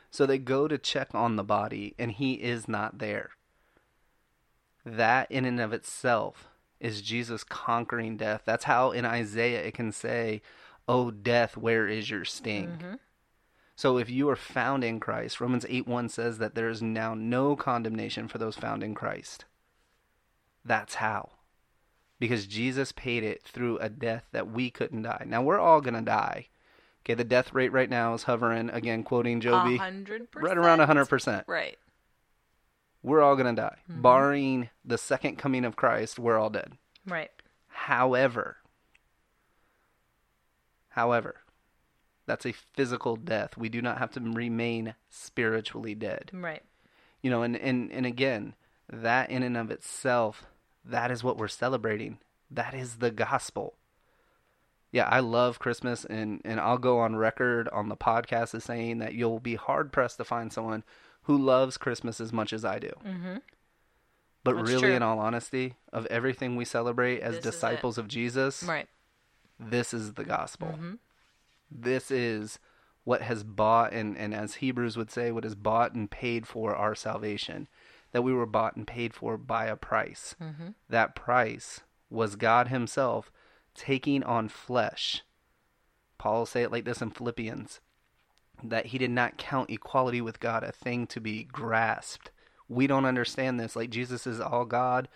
So 0.10 0.26
they 0.26 0.38
go 0.38 0.68
to 0.68 0.78
check 0.78 1.10
on 1.14 1.36
the 1.36 1.44
body, 1.44 1.96
and 1.98 2.12
he 2.12 2.34
is 2.34 2.68
not 2.68 3.00
there. 3.00 3.32
That, 4.86 5.32
in 5.32 5.46
and 5.46 5.60
of 5.60 5.74
itself, 5.74 6.50
is 6.80 7.02
Jesus 7.02 7.44
conquering 7.44 8.18
death. 8.18 8.42
That's 8.46 8.66
how 8.66 8.92
in 8.92 9.06
Isaiah 9.06 9.64
it 9.64 9.74
can 9.74 9.92
say, 9.92 10.42
Oh, 10.88 11.12
death, 11.12 11.56
where 11.56 11.88
is 11.88 12.10
your 12.10 12.26
sting? 12.26 12.68
Mm-hmm. 12.68 12.94
So 13.76 13.98
if 13.98 14.10
you 14.10 14.30
are 14.30 14.36
found 14.36 14.84
in 14.84 15.00
Christ, 15.00 15.40
Romans 15.40 15.66
8 15.68 15.88
1 15.88 16.10
says 16.10 16.38
that 16.40 16.56
there 16.56 16.70
is 16.70 16.82
now 16.82 17.14
no 17.14 17.56
condemnation 17.56 18.28
for 18.28 18.38
those 18.38 18.56
found 18.56 18.84
in 18.84 18.94
Christ. 18.94 19.46
That's 20.66 20.96
how. 20.96 21.32
Because 22.20 22.48
Jesus 22.48 22.92
paid 22.92 23.24
it 23.24 23.44
through 23.44 23.78
a 23.80 23.90
death 23.90 24.26
that 24.32 24.50
we 24.50 24.70
couldn't 24.70 25.02
die. 25.02 25.26
Now 25.28 25.42
we're 25.42 25.60
all 25.60 25.82
going 25.82 25.96
to 25.96 26.02
die. 26.02 26.48
Okay, 27.04 27.16
the 27.16 27.26
death 27.26 27.54
rate 27.54 27.74
right 27.74 27.90
now 27.90 28.14
is 28.14 28.24
hovering, 28.24 28.70
again, 28.70 29.04
quoting 29.04 29.42
Joby, 29.42 29.76
hundred 29.76 30.32
percent. 30.32 30.48
right 30.48 30.58
around 30.58 30.80
100%. 30.80 31.44
Right. 31.48 31.78
We're 33.02 33.22
all 33.22 33.36
going 33.36 33.54
to 33.54 33.62
die. 33.62 33.78
Mm-hmm. 33.92 34.02
Barring 34.02 34.70
the 34.86 34.98
second 34.98 35.38
coming 35.38 35.66
of 35.66 35.76
Christ, 35.76 36.18
we're 36.18 36.38
all 36.38 36.50
dead. 36.50 36.72
Right. 37.06 37.30
However, 37.68 38.58
however, 40.90 41.42
that's 42.26 42.46
a 42.46 42.54
physical 42.54 43.18
death. 43.18 43.58
We 43.58 43.68
do 43.68 43.82
not 43.82 43.98
have 43.98 44.12
to 44.12 44.22
remain 44.22 44.96
spiritually 45.10 45.96
dead. 45.96 46.30
Right. 46.32 46.64
You 47.22 47.30
know, 47.30 47.44
and, 47.44 47.58
and, 47.58 47.92
and 47.92 48.06
again, 48.06 48.54
that 48.90 49.30
in 49.30 49.44
and 49.44 49.58
of 49.58 49.72
itself, 49.72 50.46
that 50.86 51.12
is 51.12 51.24
what 51.24 51.38
we're 51.38 51.48
celebrating. 51.48 52.20
That 52.52 52.74
is 52.74 52.98
the 52.98 53.12
gospel. 53.12 53.76
Yeah, 54.92 55.08
I 55.10 55.22
love 55.22 55.58
Christmas, 55.58 56.06
and, 56.06 56.40
and 56.46 56.60
I'll 56.60 56.78
go 56.78 57.00
on 57.00 57.16
record 57.16 57.68
on 57.70 57.90
the 57.90 57.98
podcast 57.98 58.54
as 58.54 58.64
saying 58.64 59.00
that 59.00 59.16
you'll 59.16 59.40
be 59.40 59.56
hard 59.56 59.92
pressed 59.92 60.18
to 60.18 60.24
find 60.24 60.54
someone 60.54 60.84
who 61.24 61.36
loves 61.38 61.78
Christmas 61.78 62.22
as 62.22 62.32
much 62.32 62.54
as 62.54 62.64
I 62.64 62.78
do. 62.78 62.92
Mm-hmm. 63.04 63.38
But 64.44 64.58
That's 64.58 64.70
really, 64.70 64.82
true. 64.82 64.92
in 64.94 65.02
all 65.02 65.20
honesty, 65.20 65.76
of 65.92 66.06
everything 66.08 66.56
we 66.56 66.66
celebrate 66.66 67.22
as 67.22 67.36
This 67.36 67.44
disciples 67.46 67.98
of 67.98 68.08
Jesus, 68.08 68.62
Right. 68.64 68.88
this 69.60 69.94
is 69.94 70.14
the 70.14 70.26
gospel. 70.26 70.68
Mm-hmm. 70.68 70.94
This 71.72 72.12
is 72.12 72.60
what 73.06 73.22
has 73.24 73.44
bought 73.44 73.94
and, 73.94 74.16
and 74.18 74.34
as 74.34 74.56
Hebrews 74.56 74.96
would 74.96 75.10
say, 75.12 75.32
what 75.32 75.44
has 75.44 75.56
bought 75.56 75.94
and 75.94 76.12
paid 76.12 76.46
for 76.46 76.76
our 76.76 76.94
salvation. 76.94 77.68
That 78.14 78.24
we 78.24 78.34
were 78.34 78.46
bought 78.46 78.76
and 78.76 78.88
paid 78.88 79.14
for 79.14 79.38
by 79.38 79.66
a 79.66 79.76
price. 79.76 80.36
Mm-hmm. 80.42 80.70
That 80.90 81.16
price 81.16 81.82
was 82.10 82.36
God 82.36 82.70
Himself 82.70 83.32
taking 83.76 84.24
on 84.24 84.48
flesh. 84.48 85.24
Paul 86.18 86.40
will 86.40 86.46
say 86.46 86.64
it 86.64 86.72
like 86.72 86.86
this 86.86 87.02
in 87.02 87.12
Philippians 87.12 87.82
that 88.64 88.88
he 88.88 88.98
did 88.98 89.12
not 89.12 89.38
count 89.38 89.70
equality 89.70 90.22
with 90.22 90.40
God 90.40 90.64
a 90.64 90.72
thing 90.72 91.08
to 91.08 91.20
be 91.20 91.44
grasped. 91.44 92.32
We 92.70 92.88
don't 92.88 93.06
understand 93.06 93.60
this. 93.60 93.76
Like 93.76 93.90
Jesus 93.90 94.26
is 94.26 94.40
all 94.40 94.66
God, 94.66 95.10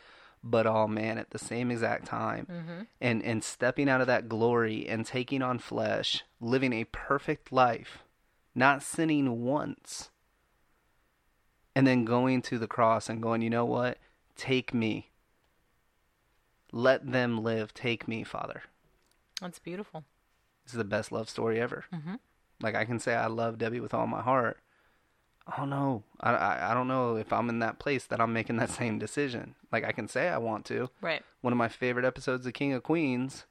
but 0.43 0.67
all 0.67 0.87
man 0.87 1.17
at 1.17 1.31
the 1.31 1.39
same 1.39 1.71
exact 1.71 2.05
time. 2.05 2.47
Mm-hmm. 2.51 2.81
And 2.99 3.23
and 3.23 3.43
stepping 3.43 3.89
out 3.89 4.01
of 4.01 4.07
that 4.07 4.27
glory 4.27 4.87
and 4.87 5.05
taking 5.05 5.41
on 5.41 5.59
flesh, 5.59 6.23
living 6.41 6.73
a 6.73 6.85
perfect 6.85 7.51
life, 7.51 7.99
not 8.53 8.83
sinning 8.83 9.43
once. 9.43 10.09
And 11.77 11.85
then 11.85 12.05
going 12.05 12.41
to 12.41 12.57
the 12.57 12.67
cross 12.67 13.07
and 13.07 13.21
going, 13.21 13.43
you 13.43 13.51
know 13.51 13.65
what? 13.65 13.99
Take 14.35 14.73
me. 14.73 15.11
Let 16.71 17.11
them 17.11 17.43
live. 17.43 17.71
Take 17.71 18.07
me, 18.07 18.23
Father. 18.23 18.63
That's 19.39 19.59
beautiful. 19.59 20.03
This 20.65 20.73
is 20.73 20.79
the 20.79 20.83
best 20.83 21.11
love 21.11 21.29
story 21.29 21.61
ever. 21.61 21.85
Mm-hmm. 21.93 22.15
Like 22.61 22.73
I 22.73 22.83
can 22.83 22.99
say 22.99 23.13
I 23.13 23.27
love 23.27 23.59
Debbie 23.59 23.79
with 23.79 23.93
all 23.93 24.07
my 24.07 24.23
heart. 24.23 24.57
I 25.45 25.55
don't 25.55 25.69
know. 25.69 26.01
I, 26.19 26.31
I 26.31 26.71
I 26.71 26.73
don't 26.73 26.87
know 26.87 27.15
if 27.15 27.31
I'm 27.31 27.47
in 27.47 27.59
that 27.59 27.77
place 27.77 28.05
that 28.05 28.19
I'm 28.19 28.33
making 28.33 28.57
that 28.57 28.71
same 28.71 28.97
decision. 28.97 29.53
Like 29.71 29.85
I 29.85 29.91
can 29.91 30.07
say 30.07 30.29
I 30.29 30.39
want 30.39 30.65
to. 30.65 30.89
Right. 30.99 31.21
One 31.41 31.53
of 31.53 31.57
my 31.57 31.69
favorite 31.69 32.05
episodes 32.05 32.47
of 32.47 32.53
King 32.53 32.73
of 32.73 32.81
Queens, 32.81 33.45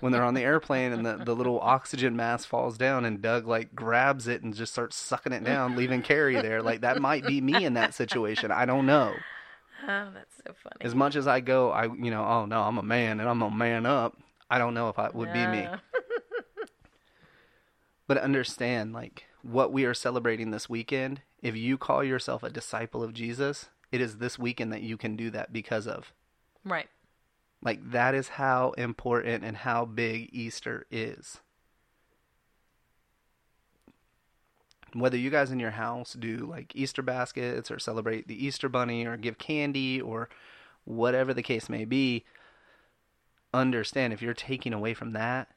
when 0.00 0.12
they're 0.12 0.22
on 0.22 0.34
the 0.34 0.42
airplane 0.42 0.92
and 0.92 1.04
the, 1.04 1.16
the 1.24 1.34
little 1.34 1.60
oxygen 1.60 2.16
mask 2.16 2.48
falls 2.48 2.78
down 2.78 3.04
and 3.04 3.20
Doug 3.22 3.46
like 3.46 3.74
grabs 3.74 4.28
it 4.28 4.42
and 4.42 4.54
just 4.54 4.72
starts 4.72 4.96
sucking 4.96 5.32
it 5.32 5.44
down, 5.44 5.76
leaving 5.76 6.02
Carrie 6.02 6.40
there. 6.40 6.62
Like 6.62 6.82
that 6.82 7.00
might 7.00 7.26
be 7.26 7.40
me 7.40 7.64
in 7.64 7.74
that 7.74 7.94
situation. 7.94 8.50
I 8.50 8.64
don't 8.66 8.86
know. 8.86 9.14
Oh, 9.84 10.08
that's 10.12 10.36
so 10.36 10.54
funny. 10.62 10.76
As 10.80 10.94
much 10.94 11.16
as 11.16 11.26
I 11.26 11.40
go, 11.40 11.70
I 11.70 11.84
you 11.84 12.10
know, 12.10 12.24
oh 12.24 12.46
no, 12.46 12.62
I'm 12.62 12.78
a 12.78 12.82
man 12.82 13.20
and 13.20 13.28
I'm 13.28 13.42
a 13.42 13.50
man 13.50 13.86
up. 13.86 14.16
I 14.50 14.58
don't 14.58 14.74
know 14.74 14.88
if 14.88 14.98
I 14.98 15.10
would 15.10 15.32
be 15.32 15.46
me. 15.46 15.68
But 18.08 18.16
understand, 18.16 18.94
like, 18.94 19.26
what 19.42 19.70
we 19.70 19.84
are 19.84 19.94
celebrating 19.94 20.50
this 20.50 20.68
weekend, 20.68 21.20
if 21.42 21.54
you 21.54 21.76
call 21.76 22.02
yourself 22.02 22.42
a 22.42 22.50
disciple 22.50 23.04
of 23.04 23.12
Jesus, 23.12 23.68
it 23.92 24.00
is 24.00 24.16
this 24.16 24.38
weekend 24.38 24.72
that 24.72 24.82
you 24.82 24.96
can 24.96 25.14
do 25.14 25.30
that 25.30 25.52
because 25.52 25.86
of. 25.86 26.12
Right. 26.64 26.88
Like, 27.62 27.90
that 27.90 28.14
is 28.14 28.28
how 28.28 28.70
important 28.72 29.44
and 29.44 29.56
how 29.56 29.84
big 29.84 30.28
Easter 30.32 30.86
is. 30.90 31.40
Whether 34.94 35.18
you 35.18 35.28
guys 35.30 35.50
in 35.50 35.60
your 35.60 35.72
house 35.72 36.14
do 36.14 36.38
like 36.38 36.74
Easter 36.74 37.02
baskets 37.02 37.70
or 37.70 37.78
celebrate 37.78 38.26
the 38.26 38.46
Easter 38.46 38.68
bunny 38.68 39.06
or 39.06 39.16
give 39.16 39.36
candy 39.38 40.00
or 40.00 40.28
whatever 40.84 41.34
the 41.34 41.42
case 41.42 41.68
may 41.68 41.84
be, 41.84 42.24
understand 43.52 44.12
if 44.12 44.22
you're 44.22 44.32
taking 44.34 44.72
away 44.72 44.94
from 44.94 45.12
that, 45.12 45.48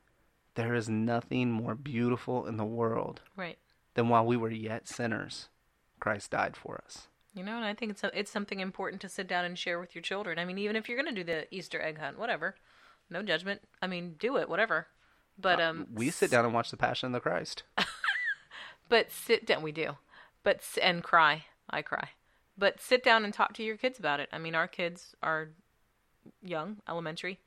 there 0.55 0.75
is 0.75 0.89
nothing 0.89 1.49
more 1.49 1.75
beautiful 1.75 2.45
in 2.45 2.57
the 2.57 2.65
world 2.65 3.21
Right. 3.37 3.57
than 3.93 4.09
while 4.09 4.25
we 4.25 4.35
were 4.35 4.49
yet 4.51 4.87
sinners, 4.89 5.47
Christ 6.01 6.31
died 6.31 6.57
for 6.57 6.81
us. 6.85 7.07
You 7.33 7.43
know, 7.43 7.55
and 7.55 7.65
I 7.65 7.73
think 7.73 7.91
it's 7.91 8.03
a, 8.03 8.11
it's 8.17 8.31
something 8.31 8.59
important 8.59 9.01
to 9.01 9.09
sit 9.09 9.27
down 9.27 9.45
and 9.45 9.57
share 9.57 9.79
with 9.79 9.95
your 9.95 10.01
children. 10.01 10.37
I 10.37 10.45
mean, 10.45 10.57
even 10.57 10.75
if 10.75 10.89
you're 10.89 11.01
going 11.01 11.13
to 11.13 11.23
do 11.23 11.23
the 11.23 11.47
Easter 11.53 11.81
egg 11.81 11.97
hunt, 11.97 12.19
whatever, 12.19 12.55
no 13.09 13.23
judgment. 13.23 13.61
I 13.81 13.87
mean, 13.87 14.15
do 14.19 14.37
it, 14.37 14.49
whatever. 14.49 14.87
But 15.39 15.61
um, 15.61 15.87
we 15.93 16.09
sit 16.09 16.29
down 16.29 16.43
and 16.43 16.53
watch 16.53 16.71
the 16.71 16.77
Passion 16.77 17.07
of 17.07 17.13
the 17.13 17.19
Christ. 17.19 17.63
But 18.91 19.09
sit 19.09 19.45
down. 19.45 19.61
We 19.61 19.71
do. 19.71 19.95
But 20.43 20.63
and 20.81 21.01
cry. 21.01 21.45
I 21.69 21.81
cry. 21.81 22.09
But 22.57 22.81
sit 22.81 23.05
down 23.05 23.23
and 23.23 23.33
talk 23.33 23.53
to 23.53 23.63
your 23.63 23.77
kids 23.77 23.97
about 23.97 24.19
it. 24.19 24.27
I 24.33 24.37
mean, 24.37 24.53
our 24.53 24.67
kids 24.67 25.15
are 25.23 25.51
young, 26.43 26.81
elementary, 26.89 27.39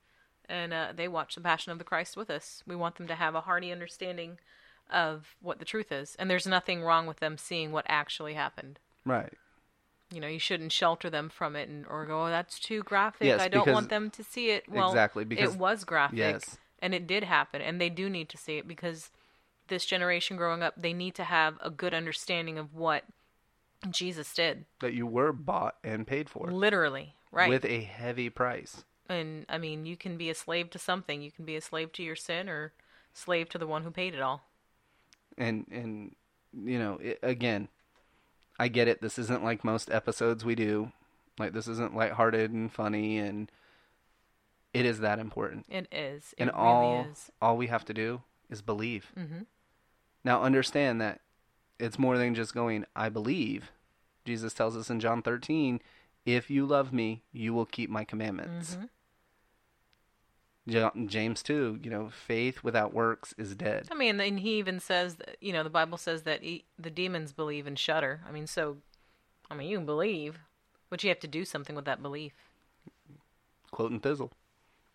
and 0.48 0.72
uh, 0.72 0.92
they 0.96 1.06
watch 1.06 1.34
the 1.34 1.42
Passion 1.42 1.70
of 1.70 1.76
the 1.76 1.84
Christ 1.84 2.16
with 2.16 2.30
us. 2.30 2.62
We 2.66 2.74
want 2.74 2.96
them 2.96 3.06
to 3.08 3.14
have 3.14 3.34
a 3.34 3.42
hearty 3.42 3.70
understanding 3.70 4.38
of 4.90 5.36
what 5.42 5.58
the 5.58 5.66
truth 5.66 5.92
is, 5.92 6.16
and 6.18 6.30
there's 6.30 6.46
nothing 6.46 6.82
wrong 6.82 7.06
with 7.06 7.18
them 7.20 7.36
seeing 7.36 7.72
what 7.72 7.84
actually 7.90 8.32
happened. 8.32 8.78
Right. 9.04 9.34
You 10.12 10.20
know, 10.20 10.28
you 10.28 10.38
shouldn't 10.38 10.70
shelter 10.72 11.10
them 11.10 11.28
from 11.28 11.56
it 11.56 11.68
and 11.68 11.86
or 11.86 12.06
go, 12.06 12.24
oh, 12.26 12.28
"That's 12.28 12.60
too 12.60 12.82
graphic. 12.82 13.26
Yes, 13.26 13.40
I 13.40 13.48
don't 13.48 13.62
because- 13.64 13.74
want 13.74 13.88
them 13.88 14.10
to 14.12 14.22
see 14.22 14.50
it." 14.50 14.68
Well, 14.68 14.88
Exactly, 14.90 15.24
because- 15.24 15.54
it 15.54 15.58
was 15.58 15.84
graphic, 15.84 16.18
Yes. 16.18 16.58
and 16.80 16.94
it 16.94 17.06
did 17.06 17.24
happen, 17.24 17.60
and 17.62 17.80
they 17.80 17.90
do 17.90 18.08
need 18.08 18.28
to 18.28 18.36
see 18.36 18.58
it 18.58 18.68
because 18.68 19.10
this 19.68 19.86
generation 19.86 20.36
growing 20.36 20.62
up, 20.62 20.74
they 20.76 20.92
need 20.92 21.14
to 21.16 21.24
have 21.24 21.58
a 21.62 21.70
good 21.70 21.94
understanding 21.94 22.58
of 22.58 22.74
what 22.74 23.04
Jesus 23.90 24.32
did, 24.34 24.66
That 24.80 24.92
you 24.94 25.06
were 25.06 25.32
bought 25.32 25.76
and 25.82 26.06
paid 26.06 26.28
for 26.30 26.50
literally, 26.50 27.16
right? 27.32 27.48
with 27.48 27.64
a 27.64 27.80
heavy 27.82 28.30
price. 28.30 28.84
and 29.08 29.44
I 29.48 29.58
mean, 29.58 29.84
you 29.84 29.96
can 29.96 30.16
be 30.16 30.30
a 30.30 30.34
slave 30.34 30.70
to 30.70 30.78
something. 30.78 31.20
You 31.22 31.30
can 31.30 31.44
be 31.44 31.56
a 31.56 31.60
slave 31.60 31.92
to 31.92 32.02
your 32.02 32.16
sin 32.16 32.48
or 32.48 32.72
slave 33.12 33.48
to 33.50 33.58
the 33.58 33.66
one 33.66 33.82
who 33.82 33.90
paid 33.90 34.14
it 34.14 34.20
all. 34.20 34.48
And 35.36 35.66
and 35.70 36.14
you 36.54 36.78
know, 36.78 36.94
it, 36.98 37.18
again, 37.22 37.68
I 38.58 38.68
get 38.68 38.88
it. 38.88 39.00
This 39.00 39.18
isn't 39.18 39.42
like 39.44 39.64
most 39.64 39.90
episodes 39.90 40.44
we 40.44 40.54
do. 40.54 40.92
Like 41.38 41.52
this 41.52 41.66
isn't 41.68 41.94
lighthearted 41.96 42.52
and 42.52 42.72
funny 42.72 43.18
and 43.18 43.50
It 44.72 44.84
is 44.86 45.00
that 45.00 45.18
important. 45.18 45.66
It 45.68 45.86
is. 45.92 46.34
It 46.36 46.42
and 46.42 46.50
really 46.50 46.58
all 46.58 47.08
is. 47.12 47.30
all 47.40 47.56
we 47.56 47.66
have 47.68 47.84
to 47.86 47.94
do 47.94 48.22
is 48.50 48.62
believe. 48.62 49.12
hmm 49.16 49.42
Now 50.24 50.42
understand 50.42 51.00
that 51.00 51.20
it's 51.78 51.98
more 51.98 52.16
than 52.18 52.34
just 52.34 52.54
going 52.54 52.84
I 52.94 53.08
believe. 53.08 53.70
Jesus 54.24 54.54
tells 54.54 54.76
us 54.76 54.88
in 54.90 55.00
John 55.00 55.20
13, 55.22 55.80
if 56.24 56.48
you 56.50 56.64
love 56.64 56.92
me, 56.92 57.22
you 57.32 57.52
will 57.52 57.66
keep 57.66 57.90
my 57.90 58.04
commandments. 58.04 58.76
Mhm. 58.76 58.88
Ja- 60.66 60.90
James 61.06 61.42
2, 61.42 61.80
you 61.82 61.90
know, 61.90 62.08
faith 62.10 62.62
without 62.64 62.94
works 62.94 63.34
is 63.36 63.54
dead. 63.54 63.86
I 63.90 63.94
mean, 63.94 64.18
and 64.20 64.38
he 64.40 64.58
even 64.58 64.80
says, 64.80 65.16
that, 65.16 65.36
you 65.40 65.52
know, 65.52 65.62
the 65.62 65.70
Bible 65.70 65.98
says 65.98 66.22
that 66.22 66.42
he, 66.42 66.64
the 66.78 66.90
demons 66.90 67.32
believe 67.32 67.66
and 67.66 67.78
shudder. 67.78 68.20
I 68.26 68.32
mean, 68.32 68.46
so, 68.46 68.78
I 69.50 69.54
mean, 69.54 69.68
you 69.68 69.76
can 69.76 69.86
believe, 69.86 70.38
but 70.88 71.02
you 71.04 71.08
have 71.10 71.20
to 71.20 71.26
do 71.28 71.44
something 71.44 71.76
with 71.76 71.84
that 71.84 72.02
belief. 72.02 72.32
Quote 73.70 73.90
and 73.90 74.02
thizzle. 74.02 74.30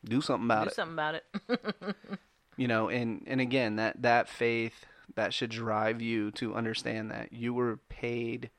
Do 0.05 0.21
something 0.21 0.45
about 0.47 0.63
do 0.63 0.67
it. 0.67 0.69
Do 0.69 0.75
something 0.75 0.93
about 0.93 1.15
it. 1.15 1.95
you 2.58 2.67
know 2.67 2.89
and 2.89 3.23
and 3.27 3.39
again 3.39 3.75
that 3.77 4.01
that 4.01 4.27
faith 4.27 4.86
that 5.15 5.34
should 5.34 5.49
drive 5.49 6.01
you 6.01 6.29
to 6.32 6.53
understand 6.55 7.10
that 7.12 7.32
you 7.32 7.53
were 7.53 7.77
paid 7.89 8.49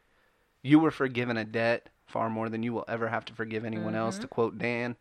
you 0.62 0.78
were 0.78 0.90
forgiven 0.90 1.36
a 1.36 1.44
debt 1.44 1.88
far 2.06 2.30
more 2.30 2.48
than 2.48 2.62
you 2.62 2.72
will 2.72 2.84
ever 2.88 3.08
have 3.08 3.24
to 3.26 3.32
forgive 3.34 3.64
anyone 3.64 3.94
else 3.94 4.14
Mm-hmm. 4.16 4.22
to 4.22 4.28
quote 4.28 4.58
Dan 4.58 4.96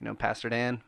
you 0.00 0.06
know 0.06 0.14
Pastor 0.14 0.48
Dan 0.50 0.82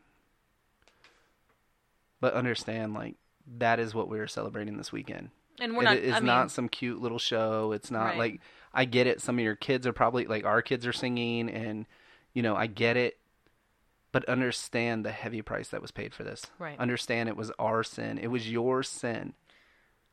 but 2.19 2.33
understand 2.33 2.93
like 2.93 3.15
that 3.57 3.79
is 3.79 3.93
what 3.95 4.09
we're 4.09 4.27
celebrating 4.27 4.77
this 4.77 4.91
weekend 4.91 5.29
and 5.59 5.75
we're 5.75 5.83
It 5.83 5.85
not. 5.85 5.97
is 5.97 6.13
I 6.15 6.19
mean, 6.19 6.25
not 6.27 6.51
some 6.51 6.67
cute 6.69 7.01
little 7.01 7.19
show 7.19 7.71
it's 7.71 7.89
not 7.91 8.05
Right. 8.09 8.17
like 8.17 8.41
I 8.73 8.85
get 8.85 9.07
it 9.07 9.21
some 9.21 9.37
of 9.39 9.43
your 9.43 9.55
kids 9.55 9.87
are 9.87 9.93
probably 9.93 10.25
like 10.25 10.45
our 10.45 10.61
kids 10.61 10.85
are 10.85 10.93
singing 10.93 11.49
and 11.49 11.85
you 12.33 12.41
know 12.43 12.55
I 12.55 12.67
get 12.67 12.97
it 12.97 13.17
but 14.11 14.25
understand 14.25 15.05
the 15.05 15.11
heavy 15.11 15.41
price 15.41 15.67
that 15.69 15.81
was 15.81 15.91
paid 15.91 16.13
for 16.13 16.23
this. 16.23 16.45
Right. 16.57 16.79
Understand 16.79 17.27
it 17.29 17.35
was 17.35 17.51
our 17.59 17.83
sin. 17.83 18.17
It 18.17 18.27
was 18.27 18.49
your 18.49 18.81
sin 18.81 19.33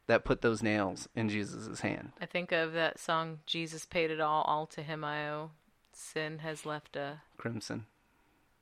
that 0.08 0.24
put 0.24 0.42
those 0.42 0.62
nails 0.62 1.08
in 1.14 1.28
Jesus' 1.30 1.80
hand. 1.80 2.10
I 2.20 2.26
think 2.26 2.50
of 2.52 2.72
that 2.74 2.98
song, 2.98 3.38
"Jesus 3.46 3.86
paid 3.86 4.10
it 4.10 4.20
all, 4.20 4.42
all 4.42 4.66
to 4.66 4.82
Him 4.82 5.04
I 5.04 5.30
owe." 5.30 5.52
Sin 5.92 6.40
has 6.40 6.66
left 6.66 6.96
a 6.96 7.22
Crimson 7.38 7.86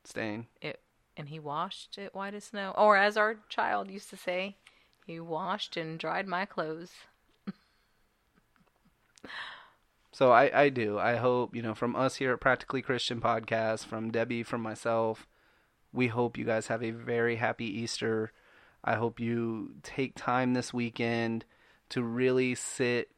stain. 0.05 0.47
it, 0.61 0.79
and 1.17 1.29
He 1.29 1.39
washed 1.39 1.97
it 1.97 2.13
white 2.15 2.33
as 2.33 2.45
snow. 2.45 2.73
Or 2.77 2.97
as 2.97 3.17
our 3.17 3.37
child 3.49 3.89
used 3.89 4.09
to 4.09 4.17
say, 4.17 4.57
He 5.05 5.19
washed 5.19 5.77
and 5.77 5.99
dried 5.99 6.27
my 6.27 6.45
clothes. 6.45 6.91
So 10.13 10.31
I, 10.31 10.65
I 10.65 10.69
do. 10.69 10.99
I 10.99 11.15
hope, 11.15 11.55
you 11.55 11.63
know, 11.63 11.73
from 11.73 11.95
us 11.95 12.17
here 12.17 12.33
at 12.33 12.39
Practically 12.39 12.83
Christian 12.83 13.19
Podcast, 13.19 13.87
from 13.87 14.11
Debbie, 14.11 14.43
from 14.43 14.61
myself, 14.61 15.27
we 15.91 16.07
hope 16.07 16.37
you 16.37 16.45
guys 16.45 16.67
have 16.67 16.83
a 16.83 16.91
very 16.91 17.37
happy 17.37 17.65
Easter. 17.65 18.31
I 18.83 18.93
hope 18.93 19.19
you 19.19 19.71
take 19.81 20.13
time 20.15 20.53
this 20.53 20.71
weekend 20.71 21.45
to 21.89 22.03
really 22.03 22.53
sit 22.53 23.09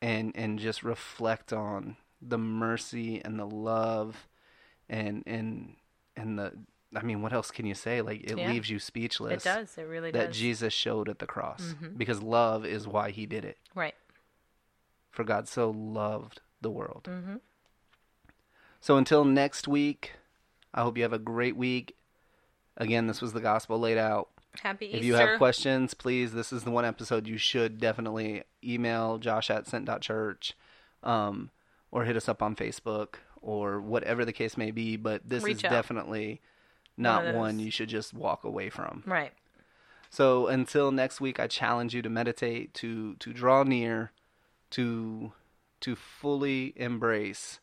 and 0.00 0.32
and 0.34 0.58
just 0.58 0.82
reflect 0.82 1.52
on 1.52 1.96
the 2.22 2.38
mercy 2.38 3.20
and 3.22 3.38
the 3.38 3.46
love 3.46 4.26
and 4.88 5.22
and 5.26 5.74
and 6.16 6.38
the 6.38 6.52
I 6.94 7.02
mean, 7.02 7.20
what 7.20 7.32
else 7.34 7.50
can 7.50 7.66
you 7.66 7.74
say? 7.74 8.00
Like 8.00 8.22
it 8.22 8.38
Yeah. 8.38 8.48
leaves 8.50 8.70
you 8.70 8.78
speechless. 8.78 9.44
It 9.44 9.48
does. 9.48 9.76
It 9.78 9.82
really 9.82 10.10
That 10.10 10.18
does. 10.18 10.26
That 10.28 10.32
Jesus 10.34 10.72
showed 10.72 11.08
at 11.08 11.18
the 11.18 11.26
cross 11.26 11.74
Mhm. 11.82 11.98
because 11.98 12.22
love 12.22 12.64
is 12.64 12.86
why 12.88 13.10
he 13.10 13.26
did 13.26 13.44
it. 13.44 13.58
right. 13.74 13.94
For 15.10 15.24
God 15.24 15.48
so 15.48 15.70
loved 15.70 16.40
the 16.60 16.70
world. 16.70 17.06
hmm 17.10 17.36
So 18.80 18.96
until 18.96 19.24
next 19.24 19.66
week, 19.66 20.12
I 20.72 20.82
hope 20.82 20.96
you 20.96 21.02
have 21.02 21.12
a 21.12 21.18
great 21.18 21.56
week. 21.56 21.96
Again, 22.76 23.06
this 23.08 23.20
was 23.20 23.32
the 23.32 23.40
gospel 23.40 23.78
laid 23.80 23.98
out. 23.98 24.28
Happy 24.62 24.86
Easter. 24.86 24.98
If 24.98 25.04
you 25.04 25.14
have 25.14 25.38
questions, 25.38 25.94
please, 25.94 26.32
this 26.32 26.52
is 26.52 26.62
the 26.64 26.70
one 26.70 26.84
episode 26.84 27.26
you 27.26 27.36
should 27.38 27.80
definitely 27.80 28.44
email 28.62 29.18
josh 29.18 29.50
at 29.50 29.66
sent.church 29.66 30.54
um, 31.02 31.50
or 31.90 32.04
hit 32.04 32.16
us 32.16 32.28
up 32.28 32.42
on 32.42 32.54
Facebook 32.54 33.16
or 33.40 33.80
whatever 33.80 34.24
the 34.24 34.32
case 34.32 34.56
may 34.56 34.70
be. 34.70 34.96
But 34.96 35.28
this 35.28 35.42
Reach 35.44 35.58
is 35.58 35.64
out. 35.64 35.70
definitely 35.70 36.40
not 36.98 37.34
one 37.34 37.58
you 37.58 37.70
should 37.70 37.88
just 37.88 38.12
walk 38.12 38.44
away 38.44 38.70
from. 38.70 39.02
Right. 39.06 39.32
So 40.10 40.46
until 40.46 40.90
next 40.90 41.20
week, 41.20 41.38
I 41.38 41.46
challenge 41.46 41.94
you 41.94 42.02
to 42.02 42.08
meditate, 42.08 42.74
to 42.74 43.14
to 43.16 43.32
draw 43.32 43.62
near, 43.62 44.12
to 44.70 45.32
to 45.80 45.96
fully 45.96 46.72
embrace 46.76 47.60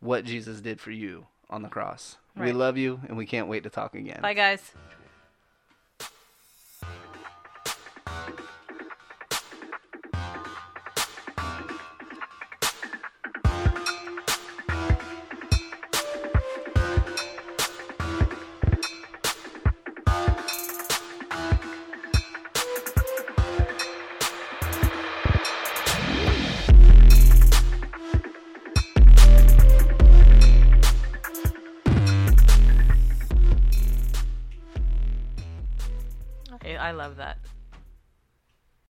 what 0.00 0.24
Jesus 0.24 0.60
did 0.60 0.80
for 0.80 0.90
you 0.90 1.26
on 1.48 1.62
the 1.62 1.68
cross. 1.68 2.16
We 2.36 2.52
love 2.52 2.76
you, 2.76 3.00
and 3.06 3.16
we 3.16 3.26
can't 3.26 3.46
wait 3.46 3.62
to 3.62 3.70
talk 3.70 3.94
again. 3.94 4.20
Bye, 4.20 4.34
guys. 4.34 4.72